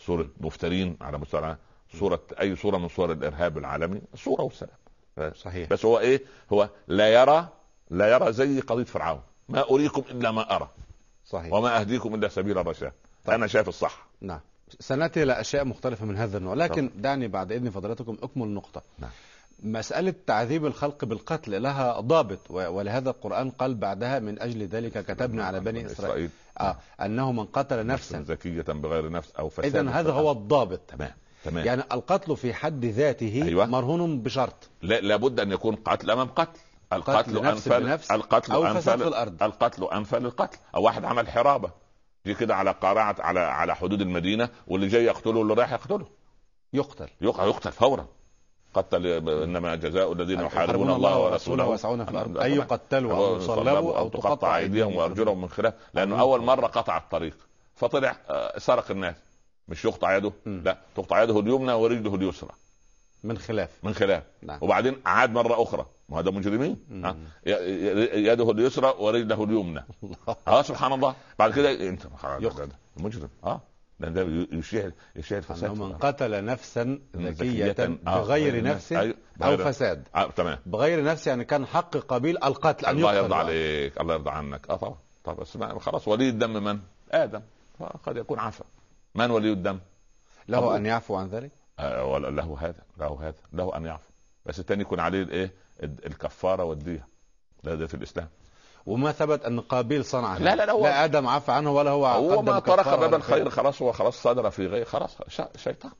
[0.00, 1.56] صورة مفترين على مستوى
[1.94, 4.76] صورة أي صورة من صور الإرهاب العالمي صورة والسلام
[5.34, 5.68] صحيح.
[5.68, 6.22] بس هو إيه؟
[6.52, 7.48] هو لا يرى
[7.90, 9.20] لا يرى زي قضية فرعون.
[9.48, 10.68] ما أريكم إلا ما أرى.
[11.26, 11.52] صحيح.
[11.52, 12.92] وما أهديكم إلا سبيل الرشاد.
[13.28, 14.06] أنا شايف الصح.
[14.20, 14.40] نعم.
[14.80, 16.54] سنأتي إلى أشياء مختلفة من هذا النوع.
[16.54, 19.10] لكن دعني بعد إذن فضلاتكم أكمل نقطة نعم.
[19.62, 25.60] مسألة تعذيب الخلق بالقتل لها ضابط ولهذا القرآن قال بعدها من أجل ذلك كتبنا على
[25.60, 26.30] بني إسرائيل.
[26.60, 26.76] آه.
[27.00, 28.22] أنه من قتل نفسا.
[28.22, 30.80] زكية بغير نفس أو فساد إذا هذا هو الضابط.
[30.88, 31.12] تمام.
[31.50, 31.66] تمام.
[31.66, 33.66] يعني القتل في حد ذاته أيوة.
[33.66, 34.68] مرهون بشرط.
[34.82, 36.60] لا لابد أن يكون قتل امام قتل.
[36.92, 39.42] القتل نفس انفى بنفس القتل أو انفى فساد في الأرض.
[39.42, 41.70] القتل انفى للقتل أو واحد عمل حرابة.
[42.26, 46.06] جه كده على قارعه على على حدود المدينة واللي جاي يقتله واللي رايح يقتله.
[46.72, 47.08] يقتل.
[47.20, 48.06] يقع يقتل فورا.
[48.74, 51.66] قتل إنما جزاء الذين يحاربون الله ورسوله.
[51.66, 52.46] ويسعون في أن طبعاً.
[52.46, 55.74] يقتلوا أو يصلبوا أو تقطع أيديهم وأرجلهم من خلاف.
[55.94, 57.36] لأنه أول مرة قطع الطريق.
[57.74, 59.16] فطلع آه، سرق الناس.
[59.68, 60.62] مش يقطع يده مم.
[60.64, 60.78] لا.
[60.94, 62.50] تقطع يده اليمنى ورجله اليسرى.
[63.24, 63.70] من خلاف.
[63.82, 64.22] من خلاف.
[64.42, 64.58] نعم.
[64.62, 65.86] وبعدين عاد مرة أخرى.
[66.08, 66.76] ما هذا مجرمين
[68.14, 69.84] يده اليسرى ورجله اليمنى.
[70.48, 71.14] آه سبحان الله.
[71.38, 72.02] بعد كده انت.
[72.96, 73.60] مجرم آه
[74.00, 74.22] لأن ده
[74.58, 75.92] يشيع يشيع الفساد من.
[75.92, 77.74] قتل نفسا ذكية
[78.06, 78.92] آه، بغير نفس
[79.36, 80.08] بغير- فساد.
[80.14, 80.58] آه تمام.
[80.66, 84.00] بغير نفس يعني كان حق قبيل القتل أن الله يرضى عليك.
[84.00, 84.70] الله يرضى عنك.
[84.70, 84.96] آه طبعا.
[85.24, 86.78] طب بس ما- خلاص ولي الدم من؟
[87.10, 87.40] آدم.
[88.06, 88.64] قد يكون عفا.
[89.16, 89.78] من ولي الدم؟
[90.48, 90.76] له.
[90.76, 94.10] أن يعفو عن ذلك آه ولا له هذا له هذا له أن يعفو
[94.46, 95.52] بس الثاني يكون عليه الإيه؟
[95.82, 97.08] الكفارة والدية
[97.64, 98.28] ده, ده في الإسلام
[98.86, 102.06] وما ثبت أن قابيل صنع لا، لا، لا، هو- لا آدم عفى عنه ولا هو
[102.06, 103.50] هو ما طرق باب الخير.
[103.50, 105.16] خلاص هو خلاص صدر في غير خلاص
[105.56, 105.90] شيطان.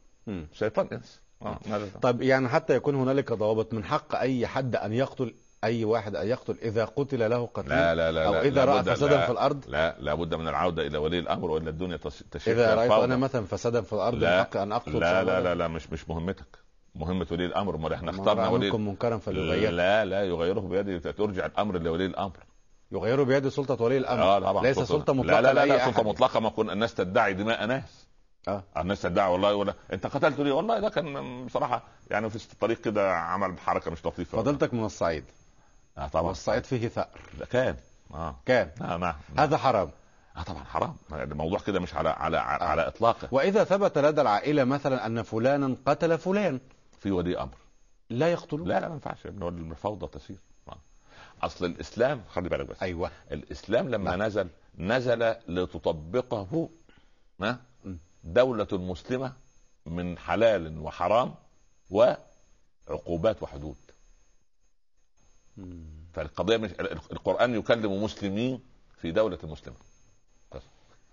[0.52, 1.58] شيطان إنس آه
[2.02, 5.34] طيب يعني حتى يكون هنالك ضوابط من حق أي حد أن يقتل
[5.66, 8.92] أي واحد أن يقتل إذا قتل له قتيل لا لا لا لا إذا رأى لابد-
[8.92, 12.56] فسادا لا، في الأرض؟ لا لابد من العودة إلى ولي الأمر والا الدنيا تش- تشير
[12.58, 13.04] رأيت الفوضى.
[13.04, 15.40] أنا مثلا فسادا في الأرض لا، حق أن أقتل لا لا.
[15.40, 16.58] لا لا مش مش مهمتك.
[16.94, 17.74] مهمة ولي الأمر.
[17.74, 19.70] امال إحنا اخترنا ولي منكم منكرا فليغيره.
[19.70, 22.36] لا لا يغيره بيده ترجع الأمر لولي الأمر.
[22.92, 24.22] يغيره بيد سلطة ولي الأمر.
[24.22, 25.12] آه طبعا ليس سلطة.
[25.12, 26.02] مطلقة لا لا لا, لا سلطة.
[26.02, 26.40] مطلقة.
[26.40, 28.06] ما كن الناس تدعي دماء ناس.
[28.48, 28.62] آه.
[28.76, 30.50] الناس تدعي والله ولا أنت قتلت لي.
[30.50, 34.38] والله ده كان بصراحة يعني في الطريق كده عمل حركة مش لطيفة.
[34.38, 35.24] فضلتك من الصعيد.
[35.98, 36.28] آه طبعا.
[36.28, 37.08] والصعيد فيه ثأر.
[37.50, 37.76] كان.
[38.14, 38.36] آه.
[38.46, 38.70] كان.
[38.80, 39.14] نعم نعم.
[39.38, 39.90] هذا حرام.
[40.36, 40.96] آه طبعا حرام.
[41.12, 43.28] الموضوع كده مش على على على, على إطلاقه.
[43.30, 46.60] وإذا ثبت لدى العائلة مثلا أن فلانا قتل فلان.
[47.00, 47.54] في ولي أمر.
[48.10, 48.68] لا يقتلون.
[48.68, 49.26] لا لا ما ينفعش.
[49.26, 50.36] الفوضى تسير.
[50.68, 50.78] آه.
[51.42, 52.82] أصل الإسلام خلي بالك بس.
[52.82, 53.10] أيوة.
[53.32, 56.68] الإسلام لما نزل نزل لتطبقه
[57.38, 57.58] ما.
[58.24, 59.32] دولة مسلمة
[59.86, 61.34] من حلال وحرام
[62.88, 63.76] عقوبات وحدود.
[66.12, 66.70] فالقضية مش
[67.12, 68.60] القرآن يكلم مسلمين
[68.98, 69.76] في دولة مسلمة.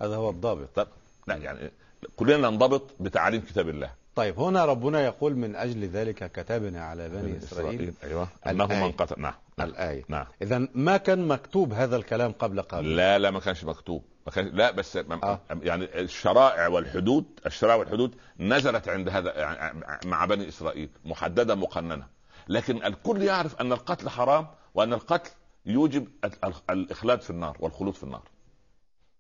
[0.01, 0.69] هذا هو الضابط.
[0.75, 0.88] طب
[1.27, 1.71] لا يعني
[2.15, 3.91] كلنا ننضبط بتعاليم كتاب الله.
[4.15, 7.93] طيب هنا ربنا يقول من أجل ذلك كتبنا على بني إسرائيل.
[8.03, 8.27] أيوه.
[8.47, 8.65] أنه.
[8.65, 9.21] من قتل.
[9.21, 10.03] نعم نعم, الآية.
[10.08, 10.25] نعم.
[10.41, 14.03] إذا ما كان مكتوب هذا الكلام قبل قبل لا لا ما كانش مكتوب.
[14.25, 15.39] ما كان لا بس آه.
[15.62, 22.08] يعني الشرائع والحدود الشرائع والحدود نزلت عند هذا يعني مع بني إسرائيل محددة مقننة.
[22.47, 25.32] لكن الكل يعرف أن القتل حرام وأن القتل
[25.65, 28.21] يوجب ال- ال- الإخلاد في النار والخلود في النار.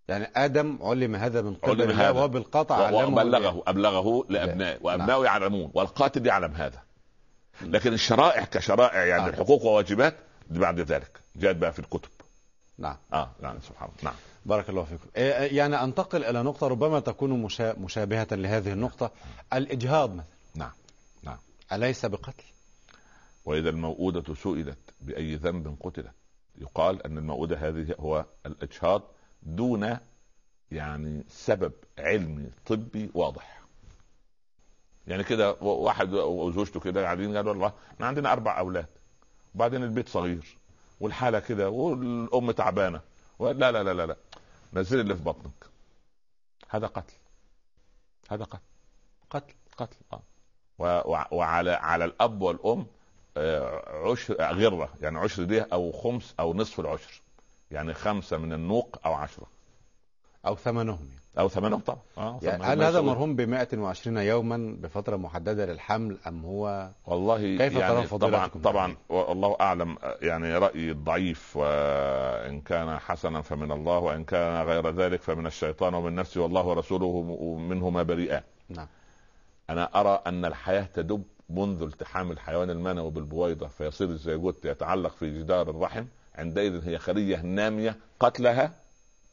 [0.07, 2.21] يعني آدم علم هذا من قبل علم الله هذا.
[2.21, 6.79] وبالقطع علمه وبلغه أبلغه لابنائه وأبنائه يعلمون والقاتل يعلم هذا.
[7.61, 9.27] لكن الشرائع كشرائع يعني آه.
[9.29, 10.15] الحقوق وواجبات
[10.49, 12.09] بعد ذلك جاءت بقى في الكتب.
[12.77, 12.97] نعم.
[13.13, 14.03] آه نعم سبحان الله.
[14.03, 14.13] نعم.
[14.45, 15.05] بارك الله فيكم.
[15.17, 19.11] إيه، يعني أنتقل إلى نقطة ربما تكون مشا- مشابهة لهذه النقطة.
[19.53, 20.25] الإجهاض مثلا.
[20.55, 20.71] نعم
[21.23, 21.37] نعم.
[21.73, 22.43] أليس بقتل؟
[23.45, 26.11] وإذا الموءودة سئلت بأي ذنب قتلت.
[26.57, 29.01] يقال أن الموءودة هذه هو الإجهاض
[29.43, 29.97] دون
[30.71, 33.61] يعني سبب علمي طبي واضح.
[35.07, 38.87] يعني كده واحد وزوجته كده قاعدين قالوا والله إحنا عندنا أربع أولاد
[39.55, 40.57] وبعدين البيت صغير
[40.99, 43.01] والحالة كده والأم تعبانة.
[43.39, 44.15] لا لا لا لا لا.
[44.73, 45.65] نزل اللي في بطنك.
[46.69, 47.13] هذا قتل.
[48.29, 48.63] هذا قتل.
[49.29, 50.21] قتل قتل آه.
[51.31, 52.85] وعلى على الأب والأم
[53.37, 57.21] عشر آه، غره يعني عشر دي أو خمس أو نصف العشر
[57.71, 59.45] يعني خمسة من النوق أو عشرة
[60.45, 61.23] أو ثمنهم يعني.
[61.39, 63.01] أو ثمانهم طبعا آه يعني هل هذا.
[63.01, 68.97] مرهون ب 120 يوما بفترة محددة للحمل أم هو والله كيف يعني طبعا طبعا ذلك؟
[69.09, 75.21] والله أعلم آه، يعني رأيي الضعيف وإن كان حسنا فمن الله وإن كان غير ذلك
[75.21, 77.21] فمن الشيطان ومن نفسي والله ورسوله
[77.57, 78.87] منهما بريئان نعم
[79.69, 85.69] أنا أرى أن الحياة تدب منذ التحام الحيوان المنوي بالبويضة فيصير الزيجوت يتعلق في جدار
[85.69, 86.05] الرحم.
[86.35, 87.97] عندئذ هي خلية نامية.
[88.19, 88.73] قتلها؟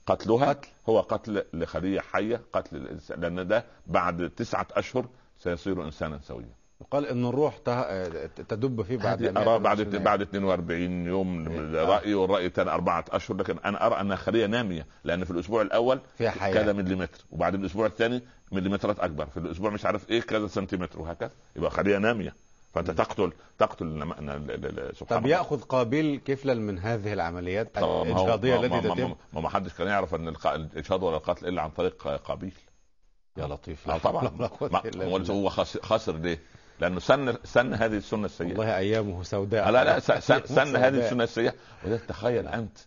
[0.06, 0.68] قتلها قتل.
[0.88, 5.06] هو قتل لخلية حية قتل لأن ده بعد تسعة أشهر
[5.38, 6.59] سيصير إنسانا سويا.
[6.80, 7.56] يقال إن الروح
[8.48, 11.84] تدب فيه بعد بعد ارى بعد 120 بعد 42 يوم إيه.
[11.84, 16.00] رايي والرأي الثاني أربعة أشهر لكن أنا أرى أنها خلية نامية لأن في الأسبوع الأول
[16.18, 16.54] فيها حياة.
[16.54, 21.30] كذا مليمتر وبعد الأسبوع الثاني مليمترات أكبر في الأسبوع مش عارف إيه كذا سنتيمتر وهكذا
[21.56, 22.34] يبقى خلية نامية.
[22.74, 24.00] فأنت تقتل تقتل
[24.94, 29.86] سبحان طب يأخذ قابيل كفلا من هذه العمليات الاجهاضيه التي تتم؟ ما ما حدش كان
[29.86, 32.52] يعرف أن الاجهاض ولا القتل إلا عن طريق قابيل.
[33.36, 33.90] يا لطيف.
[33.90, 34.30] آه طبعا.
[34.38, 35.48] لا هو
[35.82, 36.40] خسر ليه؟
[36.80, 40.76] لأنه سن سن هذه السنة السيئة والله أيامه سوداء لا لا س- س- أيامه سن
[40.76, 41.04] هذه.
[41.06, 42.78] السنة السيئة وده تخيل أنت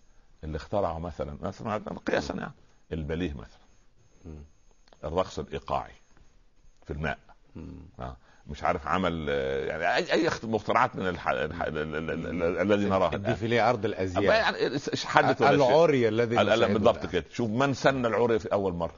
[0.44, 1.78] اللي اخترعوا مثلا مثلا
[2.08, 2.54] قياسا يعني
[2.94, 3.64] البليه مثلا.
[5.04, 5.94] الرقص الإيقاعي
[6.86, 7.18] في الماء.
[8.00, 8.18] آه.
[8.48, 9.30] مش عارف عمل
[9.68, 11.28] يعني اي مخترعات من الح...
[11.30, 11.62] الح...
[11.62, 13.16] ال- ال- ال- ال- الذي نراها.
[13.16, 16.36] الديفيليه عرض الأزياء يعني حدث العري الذي
[16.74, 17.06] بالضبط.
[17.06, 18.96] كده شوف من سن العري في أول مرة.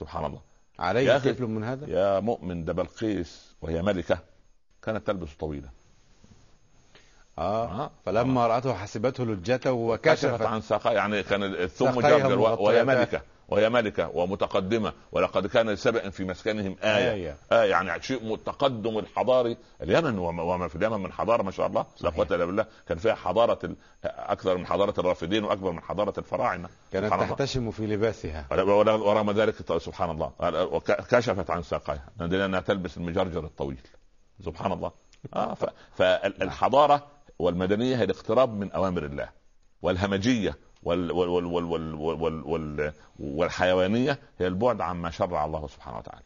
[0.00, 0.40] سبحان الله
[0.80, 4.18] عليه كفل من هذا؟ يا مؤمن ده بلقيس وهي ملكة
[4.82, 5.68] كانت تلبس طويلة.
[7.38, 7.84] آه.
[7.84, 7.90] آه.
[8.06, 13.20] فلما رأته حسبته لجته كشفت وكشفت عن ساقها يعني كان ساقيها جرجر وهي مغطيتان.
[13.50, 14.92] وهي ملكة ومتقدمة.
[15.12, 17.12] ولقد كان سبأ في مسكنهم آية.
[17.12, 17.36] آية.
[17.52, 21.86] آية يعني شيء متقدم الحضاري اليمن وما في اليمن من حضارة ما شاء الله.
[22.00, 22.10] لا.
[22.10, 22.66] قوة إلا بالله.
[22.88, 26.68] كان فيها حضارة ال- أكثر من حضارة الرافدين وأكبر من حضارة الفراعنة.
[26.92, 27.10] كانت.
[27.14, 28.46] تحتشم في لباسها.
[28.52, 30.32] ورغم ذلك سبحان الله.
[31.10, 32.08] كشفت عن ساقيها.
[32.20, 33.80] لانها تلبس المجرجر الطويل.
[34.44, 34.92] سبحان الله.
[35.34, 35.64] آه ف-
[35.96, 37.06] فالحضاره
[37.38, 39.28] والمدنية هي الاقتراب من أوامر الله.
[39.82, 45.98] والهمجية وال وال وال وال وال وال وال والحيوانية هي البعد عما شرع الله سبحانه
[45.98, 46.24] وتعالى.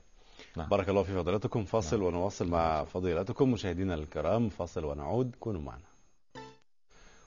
[0.56, 1.64] بارك الله في فضيلتكم.
[1.64, 4.48] فاصل ونواصل مع فضيلتكم مشاهدينا الكرام.
[4.48, 5.34] فاصل ونعود.
[5.40, 5.82] كونوا معنا.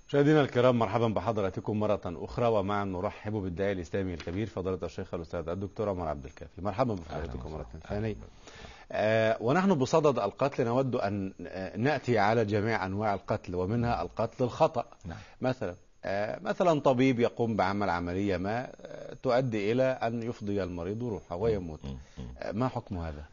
[0.08, 5.90] مشاهدينا الكرام مرحبا بحضراتكم مرة أخرى ومعا نرحب بالداعي الإسلامي الكبير فضيلة الشيخ الأستاذ الدكتور
[5.90, 6.62] عمر عبد الكافي.
[6.62, 8.16] مرحبا بفضيلتكم مرة ثانية.
[8.92, 11.34] آه ونحن بصدد القتل نود أن
[11.78, 14.86] نأتي على جميع أنواع القتل ومنها القتل الخطأ.
[15.06, 15.18] نعم.
[15.42, 15.76] مثلا
[16.42, 21.80] مثلا طبيب يقوم بعمل عملية ما آه، تؤدي إلى أن يفضي المريض روحه ويموت.
[22.40, 23.26] آه، ما حكم هذا؟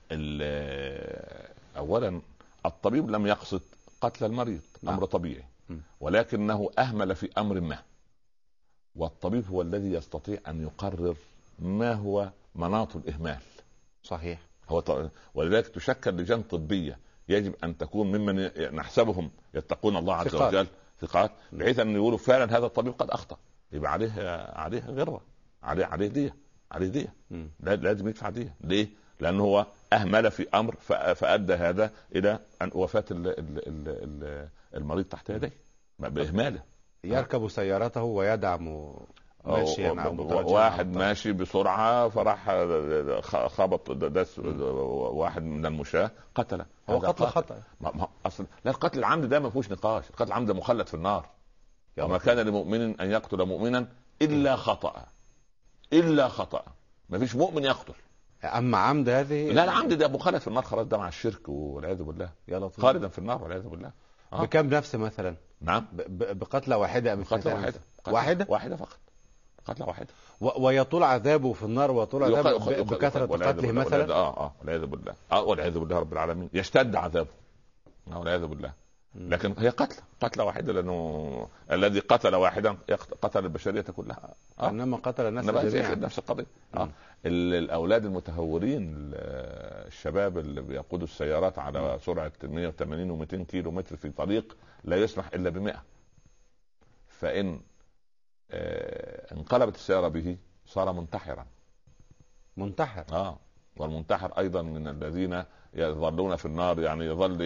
[1.77, 2.20] اولا
[2.66, 3.60] الطبيب لم يقصد
[4.00, 4.94] قتل المريض نعم.
[4.94, 5.44] أمر طبيعي.
[6.00, 7.79] ولكنه أهمل في أمر ما
[8.96, 11.16] والطبيب هو الذي يستطيع أن يقرر
[11.58, 13.38] ما هو مناط الإهمال
[14.02, 15.10] صحيح هو ط...
[15.35, 16.98] ولذلك تشكل لجان طبية
[17.29, 20.35] يجب أن تكون ممن نحسبهم يتقون الله عز.
[20.35, 20.66] وجل
[21.01, 23.37] ثقات بحيث أن يقولوا فعلا هذا الطبيب قد أخطأ.
[23.73, 24.13] يبقى عليه
[24.55, 25.21] عليه غرة
[25.63, 26.35] عليه عليه دية
[26.73, 27.15] عليه دية.
[27.61, 28.55] لازم يدفع دية.
[28.61, 28.88] ليه؟
[29.21, 30.75] لأنه هو أهمل في أمر
[31.15, 35.53] فأدى هذا إلى أن وفاة ال- ال- ال- ال- المريض تحت يديه.
[35.99, 36.63] بإهماله.
[37.05, 38.90] يركب سيارته ويدعم
[39.45, 39.92] ماشيا
[40.31, 42.51] واحد ماشي بسرعة فراح
[43.47, 46.67] خبط دس واحد من المشاة قتله.
[46.90, 47.62] هو قتل خطأ.
[47.80, 50.10] ما ما اصل لا القتل العمد ده ما فيهوش نقاش.
[50.10, 51.28] القتل العمد مخلد في النار.
[51.98, 53.87] وما كان لمؤمن أن يقتل مؤمنا
[54.22, 55.06] إلا خطأ.
[55.92, 56.64] إلا خطأ.
[57.08, 57.94] ما فيش مؤمن يقتل.
[58.44, 62.30] أما عمد هذه لا العمد ده مخلد في النار خلاص ده مع الشرك والعياذ بالله.
[62.48, 62.80] يا لطيف.
[62.82, 63.90] خالدا في النار والعياذ بالله.
[64.32, 64.42] آه.
[64.42, 65.87] بكم نفس مثلا؟ نعم.
[65.92, 67.80] ب- ب- بقتلة واحدة أم قتله اثنتين؟ واحدة.
[68.06, 68.98] واحدة؟ واحدة فقط.
[69.67, 70.08] قتلة واحدة.
[70.40, 74.37] و- ويطول عذابه في النار ويطول عذابه يق- يق- ب- بكثرة قتله مثلا والعياذ- آه
[74.46, 75.15] آه والعياذ بالله.
[75.33, 76.48] آه والعياذ بالله رب العالمين.
[76.54, 77.29] يشتد عذابه.
[78.12, 78.73] آه والعياذ بالله.
[79.15, 82.77] لكن هي قتلة قتلة واحدة لأنه الذي قتل واحدا
[83.23, 84.35] قتل البشرية كلها.
[84.60, 84.69] آه.
[84.71, 85.94] إنما قتل الناس جميعا.
[85.94, 86.46] نفس القضية.
[86.75, 86.85] آه.
[86.85, 86.90] مم.
[87.27, 89.15] ال- الأولاد المتهورين ال-
[89.87, 95.50] الشباب اللي بيقودوا السيارات على سرعة 180 و200 كيلو متر في طريق لا يسمح إلا
[95.50, 95.83] ب 100
[97.08, 97.58] فإن آه
[99.33, 100.37] انقلبت السيارة به
[100.67, 101.47] صار منتحرا.
[102.57, 103.05] منتحر.
[103.13, 103.38] آه
[103.77, 107.37] والمنتحر أيضا من الذين يظلون في النار يعني يظل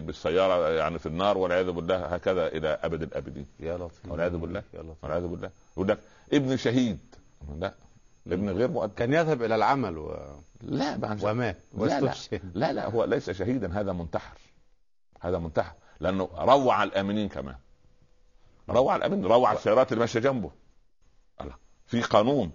[0.00, 3.46] بالسيارة يعني في النار والعياذ بالله هكذا إلى أبد الأبدين.
[3.60, 4.08] يا لطيف.
[4.08, 4.62] والعياذ بالله.
[4.74, 5.04] يا لطيف.
[5.04, 5.50] والعياذ بالله.
[5.72, 5.98] يقول لك
[6.32, 6.98] ابن شهيد.
[7.58, 7.74] لا
[8.26, 8.94] ابن غير مؤدب.
[8.94, 10.18] كان يذهب إلى العمل و...
[10.60, 12.14] لا ومات لا لا.
[12.54, 14.38] لا لا هو ليس شهيدا هذا منتحر.
[15.20, 15.74] هذا منتحر.
[16.00, 17.56] لأنه روع الآمنين كمان.
[18.70, 20.50] روع الامنين روع السيارات اللي ماشية جنبه.
[21.86, 22.50] في قانون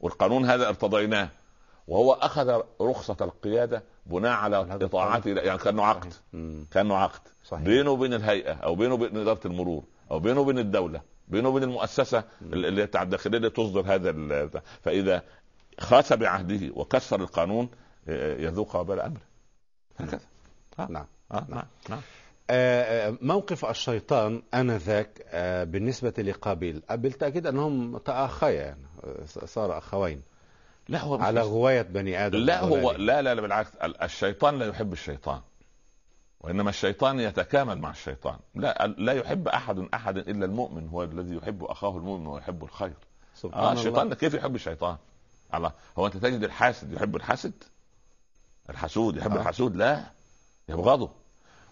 [0.00, 1.28] والقانون هذا ارتضيناه.
[1.88, 6.12] وهو أخذ رخصة القيادة بناء على اطاعته يعني كأنه عقد.
[6.70, 7.20] كأنه عقد.
[7.44, 7.64] صحيح.
[7.64, 12.24] بينه وبين الهيئة أو بينه وبين إدارة المرور أو بينه وبين الدولة بينه وبين المؤسسة
[12.42, 15.22] اللي بتاع الداخليه اللي تصدر هذا فإذا
[15.80, 17.68] خاس بعهده وكسر القانون
[18.08, 19.20] آه، يذوق وبال امره
[19.96, 20.20] هكذا.
[20.78, 21.06] نعم.
[21.32, 21.46] آه.
[21.48, 21.48] نعم.
[21.48, 21.98] نعم آه، آه،
[23.22, 30.22] موقف الشيطان آنذاك آه، بالنسبة لقابيل آه، بالتأكيد أنهم تأخيا يعني آه، صار أخوين
[30.88, 32.92] لا هو على غوايه بني آدم لا هو.
[32.92, 35.40] لا لا لا بالعكس ال- الشيطان لا يحب الشيطان
[36.40, 41.64] وإنما الشيطان يتكامل مع الشيطان لا لا يحب أحد احدا إلا المؤمن هو الذي يحب
[41.64, 42.92] أخاه المؤمن ويحب الخير
[43.34, 44.96] سبحان الله الشيطان كيف يحب الشيطان؟
[45.54, 47.52] الله هو أنت تجد الحاسد يحب الحاسد؟
[48.70, 49.36] الحسود يحب آه.
[49.38, 49.40] آه.
[49.40, 50.04] الحسود؟ لا
[50.68, 51.10] يبغضه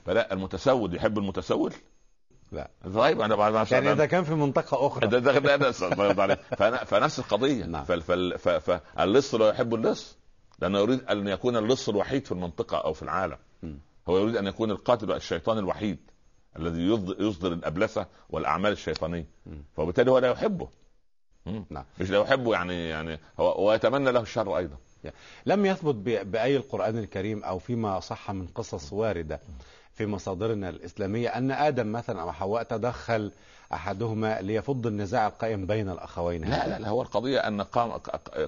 [0.08, 1.72] فلا المتسود يحب المتسول؟
[2.52, 5.72] لا طيب أنا بعد ما يعني إذا كان في منطقة أخرى ده ده ده ده.
[6.36, 7.84] فأنا- فنفس القضية نعم.
[7.84, 10.16] فاللص لا يحب اللص
[10.58, 13.74] لأنه يريد أن يكون اللص الوحيد في المنطقة أو في العالم م.
[14.08, 15.98] هو يريد أن يكون القاتل الشيطان الوحيد
[16.56, 16.82] الذي
[17.18, 19.26] يصدر, الأبلسة والأعمال الشيطانية.
[19.76, 20.68] فبالتالي هو لا يحبه.
[21.70, 21.84] نعم.
[22.00, 24.76] مش لا يحبه يعني يعني هو ويتمنى له الشر أيضا
[25.46, 25.94] لم يثبت
[26.26, 29.40] بأي القرآن الكريم أو فيما صح من قصص واردة
[29.98, 33.32] في مصادرنا الإسلامية أن آدم مثلا أو حواء تدخل
[33.72, 36.44] أحدهما ليفض النزاع القائم بين الأخوين.
[36.44, 37.96] لا لا لا هو القضية أن قام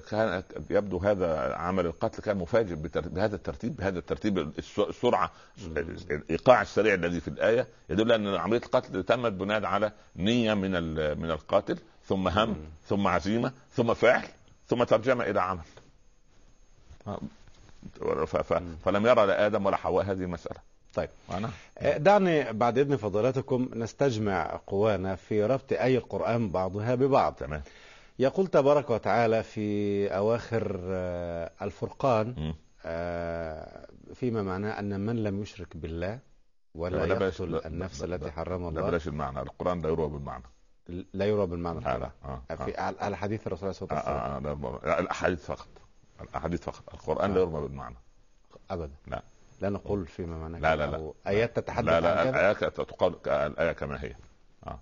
[0.09, 5.31] كان يبدو هذا عمل القتل كان مفاجئ بهذا الترتيب بهذا الترتيب الس- السرعة
[6.11, 10.71] الإيقاع السريع الذي في الآية يدل أن عملية القتل تمت بناء على نية من
[11.19, 12.55] من القاتل ثم هم
[12.87, 14.23] ثم عزيمة ثم فعل
[14.67, 15.61] ثم ترجمة إلى عمل.
[18.85, 21.09] فلم يرى لا آدم ولا حواء هذه المساله طيب.
[21.31, 27.33] أنا؟ آه، دعني بعد إذن فضيلتكم نستجمع قوانا في ربط أي القرآن بعضها ببعض.
[27.33, 27.61] تمام.
[28.19, 32.53] يقول تبارك وتعالى في أواخر آه، الفرقان.
[32.85, 36.19] آه، فيما معناه أن من لم يشرك بالله
[36.75, 38.81] ولا لا يقتل لا- النفس لا- التي لا- حرم لا الله.
[38.81, 40.43] بلاش المعنى القرآن لا يروى بالمعنى.
[41.13, 42.11] لا يرى بالمعنى آه لا
[42.51, 44.65] آه في على حديث الرسول عليه الصلاة آه والسلام.
[44.65, 45.67] آه آه لا، الأحاديث فقط.
[46.21, 46.93] الأحاديث فقط.
[46.93, 47.95] القرآن لا يرمى بالمعنى.
[48.71, 48.91] ابدا.
[49.07, 49.23] لا.
[49.61, 51.13] لا نقول فيما معناه لا، لا، لا.
[51.27, 54.15] آيات تتحدث لا عن لا كذا الايه تقال الايه كما هي
[54.67, 54.79] آه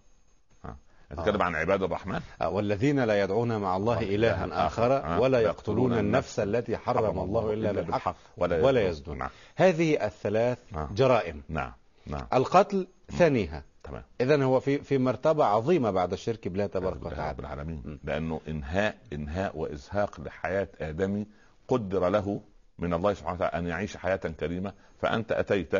[0.65, 0.75] آه
[1.11, 1.45] نتكلم آه.
[1.45, 5.21] عن عباد الرحمن آه، والذين لا يدعون مع الله إلها آخر آخر.
[5.21, 5.41] ولا آه.
[5.41, 10.89] يقتلون النفس التي حرم الله إلا بالحق ولا يزنون نعم هذه الثلاث آه.
[10.95, 11.73] جرائم نعم
[12.07, 17.32] نعم القتل ثانيها تمام اذا هو في في مرتبة عظيمة بعد الشرك بالله تبارك وتعالى
[17.32, 17.99] رب العالمين.
[18.03, 21.27] لأنه إنهاء إنهاء وإزهاق لحياة ادمي
[21.67, 22.41] قدر له
[22.80, 25.73] من الله سبحانه وتعالى أن يعيش حياة كريمة فأنت أتيت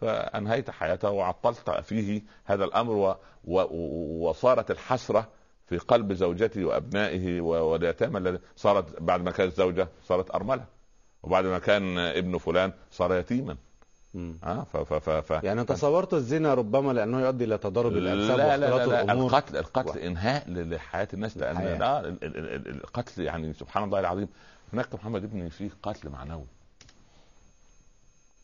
[0.00, 3.14] فأنهيت حياته وعطلت فيه هذا الأمر و
[3.44, 3.60] و
[4.28, 5.28] وصارت الحسرة
[5.66, 10.64] في قلب زوجته وأبنائه واليتامى الذي صارت بعد ما كانت زوجة صارت أرملة.
[11.22, 13.56] وبعد ما كان ابن فلان صار يتيما.
[14.44, 18.56] آه ف ف ف ف يعني تصورت الزنا ربما لأنه يؤدي إلى تضارب الانساب لا
[18.56, 19.26] لا لا, لا الأمور.
[19.26, 21.36] القتل القتل و- إنهاء لحياة الناس.
[21.36, 21.56] لأن
[22.22, 24.28] ال- القتل يعني سبحان الله العظيم
[24.72, 26.46] هناك محمد ابني فيه قتل معنوي.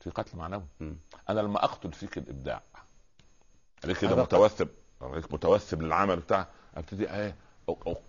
[0.00, 0.64] في قتل معنوي.
[1.28, 2.62] أنا لما أقتل فيك الإبداع.
[3.84, 4.68] عليك كده متوثب.
[5.02, 6.46] عليك متوثب للعمل بتاع.
[6.76, 7.34] أبتدي إيه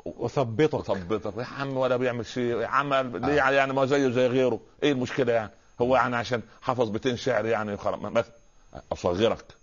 [0.06, 0.90] أثبطك.
[0.90, 1.38] أثبطك.
[1.38, 2.58] يا عم ولا بيعمل شيء.
[2.58, 4.60] يا عم ليه يعني؟ ما زيه زي غيره.
[4.84, 5.52] إيه المشكلة يعني؟
[5.82, 8.24] هو يعني عشان حفظ بيتين شعر يعني مثلا
[8.92, 9.56] أصغرك.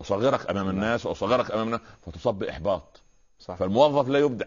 [0.00, 1.80] أصغرك أمام الناس وأصغرك أمام الناس.
[2.06, 3.00] فتصاب باحباط
[3.38, 3.54] صح.
[3.54, 4.46] فالموظف لا يبدع.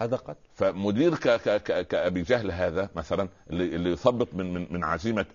[0.00, 0.38] هذا قتل.
[0.54, 5.26] فمدير ك ك ك كابي جهل هذا مثلا اللي, اللي يثبط من من من عزيمة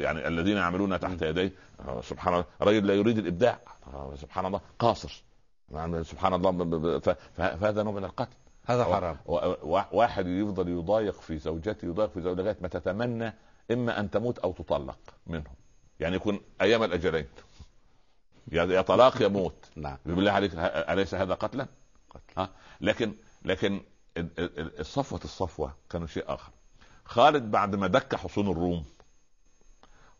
[0.00, 1.52] يعني الذين يعملون تحت يديه.
[1.80, 2.44] آه، سبحان الله.
[2.60, 3.58] رجل لا يريد الإبداع.
[3.94, 4.60] آه، سبحان الله.
[4.78, 5.22] قاصر.
[5.70, 6.98] يعني سبحان الله.
[7.34, 8.36] فهذا نوع من القتل.
[8.66, 9.16] هذا حرام.
[9.92, 13.34] واحد يفضل يضايق في زوجته يضايق في زوجته ما تتمنى
[13.70, 15.54] إما أن تموت أو تطلق منهم.
[16.00, 17.26] يعني يكون أيام الأجلين.
[18.52, 19.96] يا طلاق يا موت نعم.
[20.06, 21.66] بالله عليك أليس هذا قتلا؟
[22.10, 22.22] قتل.
[22.36, 22.48] ها؟
[22.80, 23.80] لكن لكن
[24.16, 26.52] ال- ال- ال- الصفوة الصفوة كانوا شيء آخر.
[27.04, 28.84] خالد بعد ما دك حصون الروم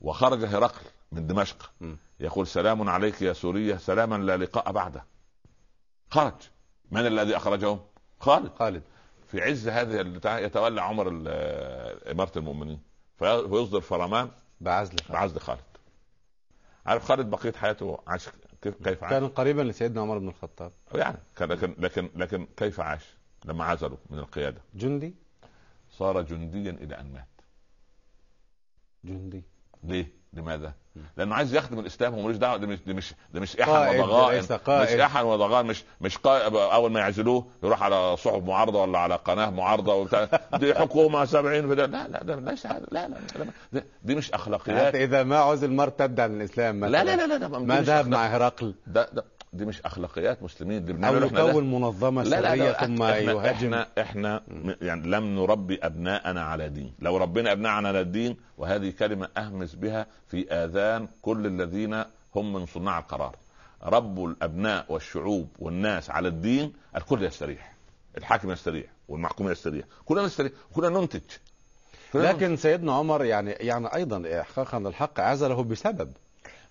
[0.01, 1.73] وخرج هرقل من دمشق.
[2.21, 5.05] يقول سلام عليك يا سورية سلاما لا لقاء بعده.
[6.11, 6.35] خرج.
[6.91, 7.81] من الذي أخرجهم؟
[8.21, 8.53] خالد.
[8.59, 8.83] خالد.
[9.27, 11.09] في عز هذه البتاع يتولى عمر
[12.11, 12.83] إمارة المؤمنين.
[13.19, 15.13] في- فيصدر فرمان بعزل خالد.
[15.13, 15.61] بعزل خالد.
[16.87, 18.29] عارف خالد بقية حياته عاش
[18.63, 22.81] كيف كيف عاش؟ كان قريبا لسيدنا عمر بن الخطاب يعني كان لكن لكن لكن كيف
[22.81, 25.15] عاش؟ لما عزلوا من القيادة جندي
[25.91, 27.27] صار جنديا إلى أن مات
[29.05, 29.43] جندي
[29.85, 30.73] ليه؟ لماذا؟
[31.17, 34.43] لأنه عايز يخدم الإسلام هو ملوش دعوة ده مش ده مش ده مش احن وضغائن.
[34.69, 39.51] مش احن وضغائن مش مش أول ما يعزلوه يروح على صحف معارضة ولا على قناة
[39.51, 40.29] معارضة وبتاع.
[40.61, 41.87] دي حكومة 70 في ده.
[41.87, 43.09] لا لا ده ليس هذا لا
[43.73, 44.87] لا, دي مش أخلاقيات.
[44.87, 48.09] حتى إذا ما عزل مرتد عن الإسلام مثلا لا لا لا لا, لا ما ذهب
[48.09, 51.49] مع هرقل؟ ده, ده دي مش أخلاقيات مسلمين اللي أو.
[51.49, 53.75] يكون منظمه لا لا لا ثم إحنا يهاجم.
[53.75, 54.43] إحنا, إحنا
[54.83, 56.95] يعني لم نربي أبناءنا على دين.
[56.99, 62.05] لو ربنا أبناءنا على الدين وهذه كلمة أهمس بها في آذان كل الذين
[62.37, 63.37] هم من صناع القرار.
[63.83, 67.75] ربوا الأبناء والشعوب والناس على الدين الكل يستريح.
[68.19, 69.85] الحاكم يستريح والمحكوم يستريح.
[70.05, 71.21] كلنا نستريح كلنا ننتج.
[72.13, 76.13] كلنا لكن سيدنا عمر يعني يعني أيضا احقاقا الحق عزله بسبب.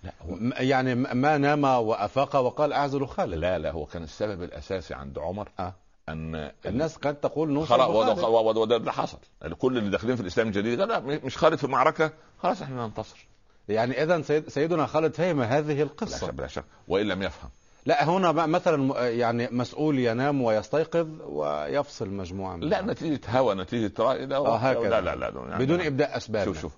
[0.04, 4.94] لا هو يعني ما نام وأفاق وقال اعزل خالد لا لا هو كان السبب الأساسي
[4.94, 5.74] عند عمر آه.
[6.10, 9.18] أن الناس قد تقول نوصل خلاص وده, اللي حصل.
[9.58, 12.12] كل اللي داخلين في الإسلام الجديد لا مش خالد في المعركه
[12.44, 13.28] خلاص إحنا ننتصر.
[13.70, 16.28] يعني إذا سيد سيدنا خالد فهم هذه لا القصة.
[16.28, 17.50] شك بلا شك وإن لم يفهم.
[17.86, 24.26] لا هنا مثلا يعني مسؤول ينام ويستيقظ ويفصل مجموعة من لا نتيجة هوى نتيجة رأي
[24.26, 24.90] لا آه، هكذا.
[24.90, 26.78] لا لا لا يعني بدون إبداء اسباب شوف شوف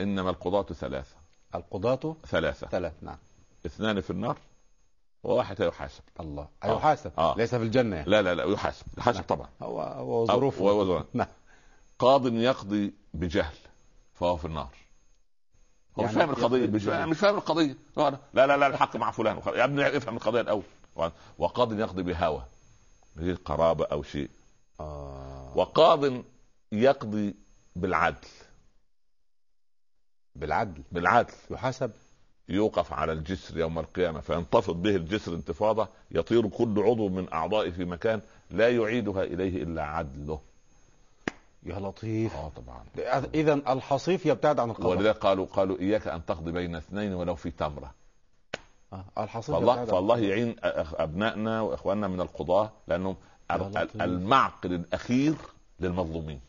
[0.00, 1.15] إنما القضاة ثلاثة.
[1.56, 2.66] القضاة ثلاثة.
[2.68, 3.18] ثلاث نعم.
[3.66, 4.36] اثنان في النار
[5.24, 6.02] وواحد يحاسب.
[6.20, 6.48] الله.
[6.64, 6.76] آه.
[6.76, 7.12] يحاسب.
[7.18, 7.34] آه.
[7.36, 7.96] ليس في الجنة.
[7.96, 8.10] يعني.
[8.10, 8.86] لا لا لا يحاسب.
[8.98, 9.26] يحاسب نعم.
[9.26, 9.48] طبعا.
[9.62, 10.64] هو هو أو- ظروفه.
[10.64, 11.02] وظروف.
[11.14, 11.26] نعم.
[11.98, 13.54] قاض يقضي بجهل
[14.14, 14.68] فهو في النار.
[15.98, 16.26] هو مش يعني
[16.70, 16.82] مش.
[16.84, 17.36] فاهم مش فاهم
[17.98, 19.40] هو أنا- لا لا لا الحق مع فلان.
[19.46, 20.62] يا ابني افهم القضية الأول.
[21.38, 22.42] وقاض يقضي بهوى.
[23.18, 24.30] هي قرابة أو شيء.
[24.80, 25.52] آه.
[25.56, 26.22] وقاض
[26.72, 27.34] يقضي
[27.76, 28.26] بالعدل.
[30.40, 31.90] بالعدل بالعدل يحاسب
[32.48, 37.84] يوقف على الجسر يوم القيامة فينتفض به الجسر انتفاضة يطير كل عضو من أعضائه في
[37.84, 38.20] مكان
[38.50, 40.40] لا يعيدها إليه إلا عدله
[41.62, 42.84] يا لطيف آه طبعا
[43.34, 47.50] إذا الحصيف يبتعد عن القضاء ولذلك قالوا قالوا إياك أن تقضي بين اثنين ولو في
[47.50, 47.94] تمرة
[48.92, 49.04] آه.
[49.18, 50.18] الحصيف فالله فالله.
[50.18, 50.56] يعين
[50.94, 53.16] أبنائنا وإخواننا من القضاة لأنهم.
[54.00, 55.34] المعقل الأخير
[55.80, 56.40] للمظلومين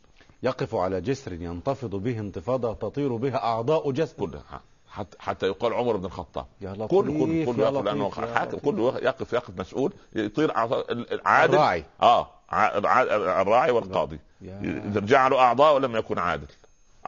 [0.43, 5.97] يقف على جسر ينتفض به انتفاضة تطير بها أعضاء جسد كلها حتى حتى يقال عمر
[5.97, 6.45] بن الخطاب.
[6.61, 8.57] يا لطيف كل كل كل يقف يا حاكم.
[8.57, 11.53] كله يقف يقف مسؤول يطير أعضاء- العادل.
[11.55, 11.85] الراعي.
[12.01, 12.27] آه
[13.41, 14.19] الراعي والقاضي.
[15.05, 16.47] جعلوا أعضاء ولم يكن عادل.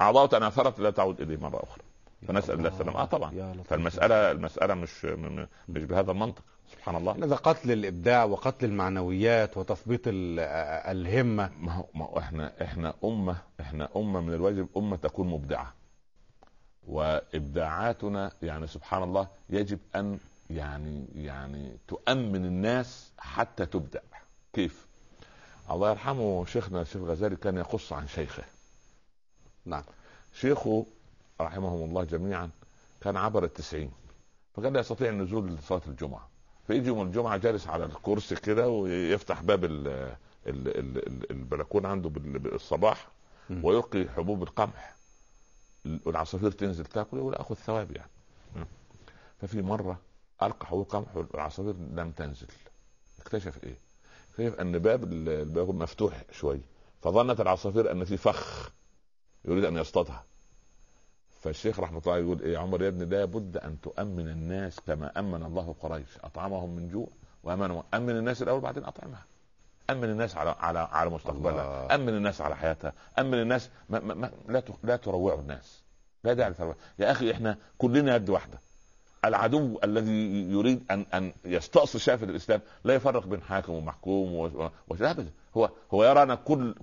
[0.01, 1.84] أعضاء تناثرت لا تعود إليه مرة أخرى.
[2.27, 3.01] فنسأل الله السلامة.
[3.01, 3.63] آه طبعا.
[3.69, 6.41] فالمسألة المسألة مش مش بهذا المنطق.
[6.72, 7.11] سبحان الله.
[7.26, 10.39] هذا قتل الإبداع وقتل المعنويات وتثبيط ال-
[10.97, 11.51] الهمة.
[11.59, 15.74] ما هو ما هو إحنا إحنا امه إحنا أمة من الواجب أمة تكون مبدعة.
[16.88, 23.99] وإبداعاتنا يعني سبحان الله يجب أن يعني يعني تؤمن الناس حتى تبدع.
[24.53, 24.88] كيف؟
[25.72, 28.43] الله يرحمه شيخنا الشيخ الغزالي كان يقص عن شيخه.
[29.65, 29.84] نعم.
[30.34, 30.86] شيخه
[31.41, 32.49] رحمهم الله جميعا
[33.01, 33.91] كان عبر التسعين
[34.55, 36.30] فكان لا يستطيع النزول لصلاة الجمعة.
[36.70, 42.09] فيجي يوم الجمعة جالس على الكرسي كده ويفتح باب ال ال ال ال البلكونة عنده
[42.09, 43.07] بال- بالصباح.
[43.63, 44.95] ويلقي حبوب القمح
[46.05, 48.09] والعصافير تنزل تاكل يقول آخذ ثواب يعني.
[49.41, 49.99] ففي مرة
[50.43, 52.47] ألقى حبوب قمح والعصافير لم تنزل
[53.20, 53.78] اكتشف إيه؟
[54.32, 56.61] اكتشف أن باب ال- الباب مفتوح شوي
[57.01, 58.70] فظنت العصافير أن في فخ
[59.45, 60.26] يريد أن يصطادها
[61.39, 65.75] فالشيخ رحمة الله يقول إيه عمر يا ابني لابد أن تؤمن الناس كما أمن الله
[65.79, 66.17] قريش.
[66.23, 67.07] أطعمهم من جوع
[67.43, 67.83] وأمنهم.
[67.93, 69.25] أمن الناس الأول بعدين أطعمها.
[69.89, 71.95] أمن الناس على على على مستقبلها.
[71.95, 72.93] أمن الناس على حياتها.
[73.19, 75.83] أمن الناس ما ما ما لا لا تروعوا الناس.
[76.23, 78.59] لا داعي للترويع يا أخي إحنا كلنا يد واحدة.
[79.25, 84.51] العدو الذي يريد أن أن يستأصل شافة الإسلام لا يفرق بين حاكم ومحكوم
[84.91, 86.75] ابدا هو هو يرانا كل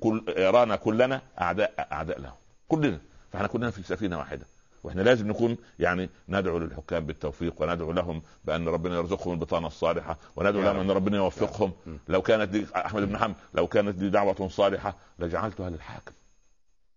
[0.00, 2.32] كل يرانا كلنا أعداء أعداء له.
[2.68, 3.00] كلنا.
[3.32, 4.46] فاحنا كلنا في سفينة واحدة
[4.84, 10.62] وإحنا لازم نكون يعني ندعو للحكام بالتوفيق وندعو لهم بأن ربنا يرزقهم البطانة الصالحة وندعو
[10.62, 11.72] لهم أن ربنا يوفقهم.
[12.08, 16.12] لو كانت دي أحمد بن حنبل لو كانت دي دعوة صالحة لجعلتها للحاكم.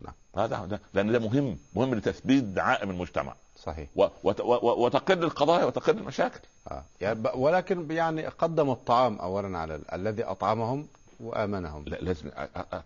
[0.01, 3.35] نعم هذا لأن ده مهم مهم لتثبيت دعائم المجتمع.
[3.55, 3.89] صحيح.
[3.95, 6.39] و وت و وتقل القضايا وتقل المشاكل.
[6.71, 6.83] آه.
[7.01, 10.87] يعني ولكن يعني قدم الطعام اولا على الذي أطعمهم
[11.19, 11.83] وآمنهم.
[11.87, 12.29] لا لازم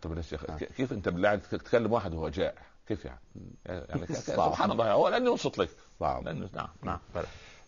[0.01, 0.17] طب
[0.49, 0.57] آه.
[0.57, 3.19] كيف أنت بالله تتكلم واحد وهو جائع؟ كيف يعني؟
[3.65, 5.69] يعني سبحان الله هو لن ينصت لك.
[5.99, 6.99] صعب لأنه نعم نعم.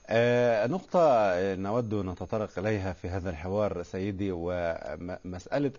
[0.08, 5.72] آه نقطة نود أن نتطرق إليها في هذا الحوار سيدي ومسألة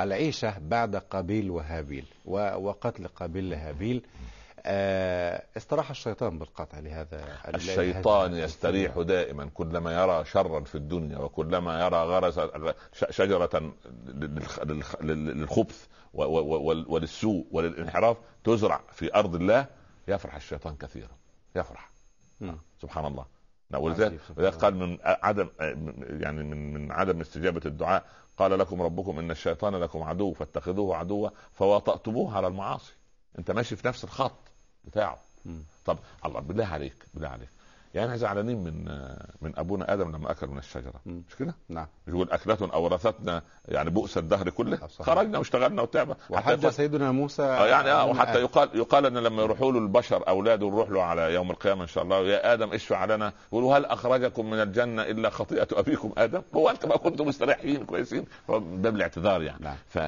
[0.00, 4.39] العيشة بعد قابيل وهابيل وقتل قابيل لهابيل آه
[5.56, 12.40] استراح الشيطان بالقطع لهذا الشيطان يستريح دائما كلما يرى شرا في الدنيا وكلما يرى غرس
[12.92, 13.72] شجرة
[15.00, 19.66] للخبث وللسوء وللانحراف تزرع في أرض الله
[20.08, 21.16] يفرح الشيطان كثيرا.
[21.56, 21.90] يفرح.
[22.40, 22.52] م.
[22.82, 23.24] سبحان الله.
[23.74, 25.48] ولذلك قال من عدم
[26.00, 28.04] يعني من من عدم استجابة الدعاء
[28.36, 32.92] قال لكم ربكم إن الشيطان لكم عدو فاتخذوه عدوا فوطأتموه على المعاصي.
[33.38, 34.49] أنت ماشي في نفس الخط.
[34.84, 35.58] بتاعه م.
[35.84, 37.48] طب الله بالله عليك بالله عليك
[37.94, 38.84] يعني إحنا زعلانين من
[39.40, 44.18] من أبونا آدم لما اكل من الشجرة مش كده؟ نعم يقول اكلة اورثتنا يعني بؤس
[44.18, 48.40] الدهر كله خرجنا واشتغلنا وتعبنا وحج سيدنا موسى آه يعني آه وحتى.
[48.40, 52.04] يقال يقال إن لما يروحوا له البشر أولاده نروح له على يوم القيامة إن شاء
[52.04, 56.70] الله يا آدم اشفع لنا يقولوا هل أخرجكم من الجنة إلا خطيئة أبيكم آدم؟ هو
[56.70, 59.76] انت ما كنتم مستريحين كويسين باب الاعتذار يعني نعم.
[59.88, 59.98] ف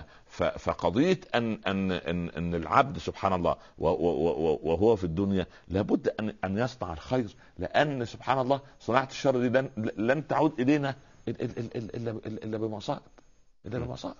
[0.42, 6.92] فقضية أن أن أن, إن العبد سبحان الله وهو في الدنيا لابد أن أن يصنع
[6.92, 7.36] الخير
[7.74, 10.94] لأن سبحان الله صناعة الشر دي لن, تعود إلينا
[11.28, 13.02] إلا إلا بمصائب.
[13.66, 14.14] إلا بمصائب.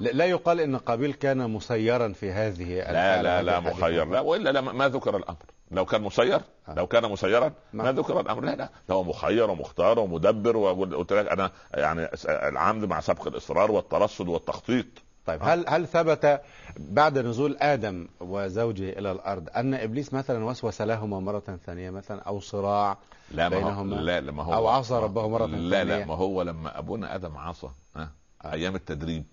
[0.00, 4.60] لا يقال إن قابيل كان مسيرا في هذه لا لا لا مخير لا وإلا لا
[4.60, 5.38] ما ذكر الأمر.
[5.70, 6.74] لو كان مسير آه.
[6.74, 8.44] لو كان مسيرا ما ذكر الأمر.
[8.44, 8.70] لا لا.
[8.90, 14.86] هو مخير ومختار ومدبر وقلت لك أنا يعني العمد مع سبق الإصرار والترصد والتخطيط.
[15.28, 16.40] طيب هل هل ثبت
[16.76, 22.40] بعد نزول آدم وزوجه إلى الأرض أن إبليس مثلا وسوس لهما مرة ثانية مثلا أو
[22.40, 22.98] صراع
[23.30, 26.42] لا بينهما؟ لا لا ما هو أو عصى ربه مرة ثانية؟ لا لا ما هو
[26.42, 28.10] لما أبونا آدم عصى ها
[28.44, 28.52] آه.
[28.52, 29.24] أيام التدريب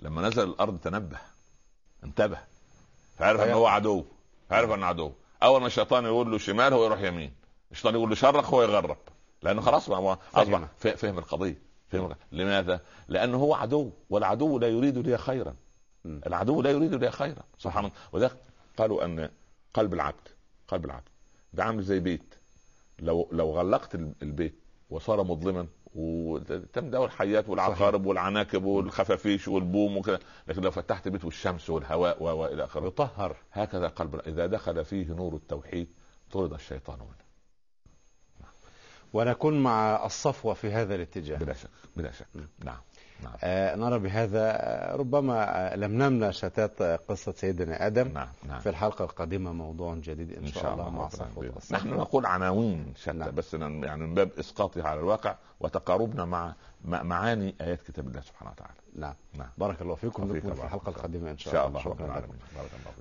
[0.00, 1.18] لما نزل الأرض تنبه
[2.04, 2.38] انتبه
[3.18, 4.04] فعرف إن هو عدو
[4.50, 5.12] عرف انه عدو.
[5.42, 7.32] أول ما الشيطان يقول له شمال هو يروح يمين
[7.72, 8.96] الشيطان يقول له شرق هو يغرب
[9.42, 11.71] لأنه خلاص ما اصبح فهم القضية.
[12.32, 15.54] لماذا؟ لأنه هو عدو والعدو لا يريد لي خيرا.
[16.06, 18.36] العدو لا يريد لي خيرا سبحان الله وذلك
[18.76, 19.30] قالوا أن
[19.74, 20.28] قلب العبد
[20.68, 21.08] قلب العبد.
[21.52, 22.34] ده عامل زي بيت.
[22.98, 24.54] لو لو غلقت البيت
[24.90, 30.18] وصار مظلما وتم ده الحيات والعقارب والعناكب والخفافيش والبوم وكذا
[30.48, 33.36] لكن لو فتحت بيت والشمس والهواء والى آخره يطهر.
[33.52, 35.88] هكذا قلب إذا دخل فيه نور التوحيد
[36.30, 37.31] طرد الشيطان منه.
[39.12, 41.38] ونكون مع الصفوة في هذا الاتجاه.
[41.38, 42.26] بلا شك بلا شك.
[42.64, 42.78] نعم.
[43.22, 43.32] نعم.
[43.42, 48.08] آه نرى بهذا آه، ربما لم نمنع شتات قصة سيدنا آدم.
[48.08, 48.28] نعم.
[48.48, 48.60] نعم.
[48.60, 52.26] في الحلقة القادمة موضوع جديد إن, إن شاء, شاء الله, الله مع صفوة نحن نقول
[52.26, 53.34] عناوين شتى نعم.
[53.34, 56.54] بس يعني من باب إسقاطها على الواقع وتقاربنا مع
[56.84, 58.74] معاني آيات كتاب الله سبحانه وتعالى.
[58.96, 59.14] نعم.
[59.38, 59.48] نعم.
[59.58, 60.40] بارك الله فيكم.
[60.40, 61.80] في الحلقة القادمة إن شاء, شاء الله.
[61.80, 62.34] شكرا لكم.